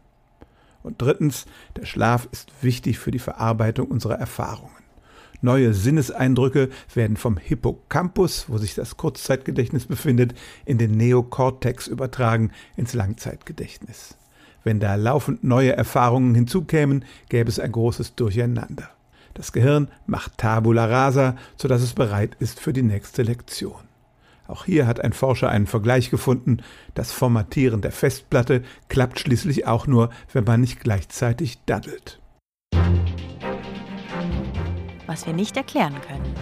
Und 0.83 1.01
drittens, 1.01 1.47
der 1.75 1.85
Schlaf 1.85 2.27
ist 2.31 2.51
wichtig 2.61 2.99
für 2.99 3.09
die 3.09 3.17
Verarbeitung 3.17 3.87
unserer 3.87 4.19
Erfahrungen. 4.19 4.78
Neue 5.41 5.73
Sinneseindrücke 5.73 6.69
werden 6.93 7.15
vom 7.15 7.37
Hippocampus, 7.37 8.45
wo 8.49 8.57
sich 8.57 8.75
das 8.75 8.97
Kurzzeitgedächtnis 8.97 9.85
befindet, 9.85 10.33
in 10.65 10.77
den 10.77 10.91
Neokortex 10.91 11.87
übertragen, 11.87 12.51
ins 12.75 12.93
Langzeitgedächtnis. 12.93 14.17
Wenn 14.63 14.81
da 14.81 14.95
laufend 14.95 15.43
neue 15.43 15.75
Erfahrungen 15.75 16.35
hinzukämen, 16.35 17.05
gäbe 17.29 17.49
es 17.49 17.59
ein 17.59 17.71
großes 17.71 18.15
Durcheinander. 18.15 18.89
Das 19.33 19.53
Gehirn 19.53 19.87
macht 20.05 20.37
Tabula 20.37 20.85
rasa, 20.85 21.37
sodass 21.55 21.81
es 21.81 21.93
bereit 21.93 22.35
ist 22.39 22.59
für 22.59 22.73
die 22.73 22.83
nächste 22.83 23.23
Lektion. 23.23 23.79
Auch 24.47 24.65
hier 24.65 24.87
hat 24.87 24.99
ein 24.99 25.13
Forscher 25.13 25.49
einen 25.49 25.67
Vergleich 25.67 26.09
gefunden. 26.09 26.57
Das 26.95 27.11
Formatieren 27.11 27.81
der 27.81 27.91
Festplatte 27.91 28.63
klappt 28.89 29.19
schließlich 29.19 29.67
auch 29.67 29.87
nur, 29.87 30.09
wenn 30.33 30.43
man 30.43 30.59
nicht 30.59 30.81
gleichzeitig 30.81 31.59
daddelt. 31.65 32.19
Was 35.09 35.25
wir 35.25 35.33
nicht 35.33 35.57
erklären 35.57 35.95
können. 36.07 36.35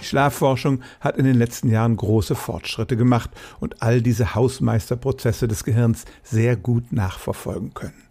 Die 0.00 0.04
Schlafforschung 0.04 0.80
hat 0.98 1.18
in 1.18 1.24
den 1.24 1.36
letzten 1.36 1.70
Jahren 1.70 1.96
große 1.96 2.34
Fortschritte 2.34 2.96
gemacht 2.96 3.30
und 3.60 3.80
all 3.80 4.02
diese 4.02 4.34
Hausmeisterprozesse 4.34 5.46
des 5.46 5.62
Gehirns 5.62 6.04
sehr 6.24 6.56
gut 6.56 6.92
nachverfolgen 6.92 7.74
können 7.74 8.02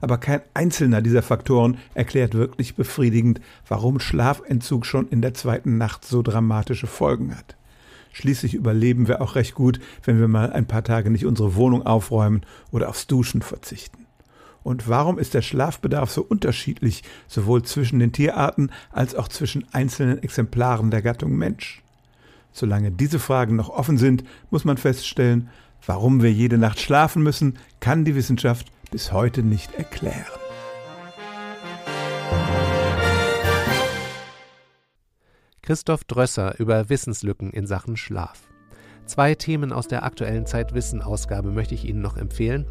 aber 0.00 0.18
kein 0.18 0.42
einzelner 0.52 1.00
dieser 1.00 1.22
Faktoren 1.22 1.78
erklärt 1.94 2.34
wirklich 2.34 2.74
befriedigend, 2.74 3.40
warum 3.66 4.00
Schlafentzug 4.00 4.84
schon 4.84 5.08
in 5.08 5.22
der 5.22 5.32
zweiten 5.32 5.78
Nacht 5.78 6.04
so 6.04 6.20
dramatische 6.20 6.86
Folgen 6.86 7.34
hat. 7.34 7.56
Schließlich 8.12 8.52
überleben 8.52 9.08
wir 9.08 9.22
auch 9.22 9.34
recht 9.34 9.54
gut, 9.54 9.80
wenn 10.04 10.20
wir 10.20 10.28
mal 10.28 10.52
ein 10.52 10.66
paar 10.66 10.84
Tage 10.84 11.08
nicht 11.08 11.24
unsere 11.24 11.54
Wohnung 11.54 11.86
aufräumen 11.86 12.42
oder 12.70 12.90
aufs 12.90 13.06
Duschen 13.06 13.40
verzichten. 13.40 14.03
Und 14.64 14.88
warum 14.88 15.18
ist 15.18 15.34
der 15.34 15.42
Schlafbedarf 15.42 16.10
so 16.10 16.22
unterschiedlich, 16.22 17.04
sowohl 17.28 17.62
zwischen 17.62 17.98
den 17.98 18.12
Tierarten 18.12 18.70
als 18.90 19.14
auch 19.14 19.28
zwischen 19.28 19.66
einzelnen 19.72 20.22
Exemplaren 20.22 20.90
der 20.90 21.02
Gattung 21.02 21.36
Mensch? 21.36 21.82
Solange 22.50 22.90
diese 22.90 23.18
Fragen 23.18 23.56
noch 23.56 23.68
offen 23.68 23.98
sind, 23.98 24.24
muss 24.50 24.64
man 24.64 24.78
feststellen, 24.78 25.50
warum 25.86 26.22
wir 26.22 26.32
jede 26.32 26.56
Nacht 26.56 26.80
schlafen 26.80 27.22
müssen, 27.22 27.58
kann 27.80 28.06
die 28.06 28.14
Wissenschaft 28.14 28.72
bis 28.90 29.12
heute 29.12 29.42
nicht 29.42 29.74
erklären. 29.74 30.24
Christoph 35.60 36.04
Drösser 36.04 36.58
über 36.58 36.88
Wissenslücken 36.88 37.50
in 37.50 37.66
Sachen 37.66 37.98
Schlaf. 37.98 38.48
Zwei 39.04 39.34
Themen 39.34 39.72
aus 39.72 39.88
der 39.88 40.04
aktuellen 40.04 40.46
Zeitwissen-Ausgabe 40.46 41.50
möchte 41.50 41.74
ich 41.74 41.84
Ihnen 41.84 42.00
noch 42.00 42.16
empfehlen. 42.16 42.66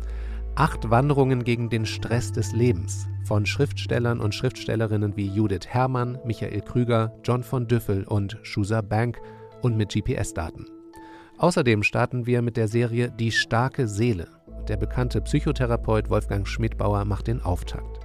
Acht 0.56 0.90
Wanderungen 0.90 1.44
gegen 1.44 1.70
den 1.70 1.86
Stress 1.86 2.32
des 2.32 2.54
Lebens 2.54 3.08
von 3.26 3.46
Schriftstellern 3.46 4.20
und 4.20 4.36
Schriftstellerinnen 4.36 5.16
wie 5.16 5.28
Judith 5.28 5.68
Herrmann, 5.68 6.20
Michael 6.26 6.62
Krüger, 6.62 7.14
John 7.24 7.44
von 7.44 7.68
Düffel 7.68 8.04
und 8.04 8.38
Shusa 8.44 8.82
Bank 8.82 9.20
und 9.62 9.78
mit 9.78 9.94
GPS-Daten. 9.94 10.66
Außerdem 11.38 11.84
starten 11.84 12.26
wir 12.26 12.42
mit 12.42 12.58
der 12.58 12.68
Serie 12.68 13.12
Die 13.12 13.32
starke 13.32 13.88
Seele 13.88 14.28
der 14.68 14.78
bekannte 14.78 15.22
Psychotherapeut 15.22 16.10
Wolfgang 16.10 16.48
Schmidbauer 16.48 17.06
macht 17.06 17.28
den 17.28 17.42
Auftakt. 17.42 18.00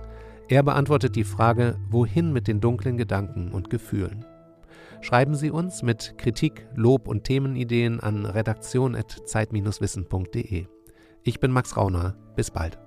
Er 0.49 0.65
beantwortet 0.65 1.15
die 1.15 1.25
Frage, 1.25 1.77
wohin 1.89 2.33
mit 2.33 2.49
den 2.49 2.61
dunklen 2.61 2.97
Gedanken 2.97 3.53
und 3.53 3.71
Gefühlen. 3.71 4.25
Schreiben 5.01 5.37
Sie 5.37 5.53
uns 5.53 5.85
mit 5.85 6.19
Kritik, 6.19 6.67
Lob 6.75 7.07
und 7.07 7.23
Themenideen 7.23 8.01
an 8.01 8.27
redaktion.zeit-wissen.de. 8.27 10.67
Ich 11.22 11.40
bin 11.40 11.50
Max 11.52 11.76
Rauner. 11.76 12.14
Bis 12.37 12.50
bald. 12.50 12.78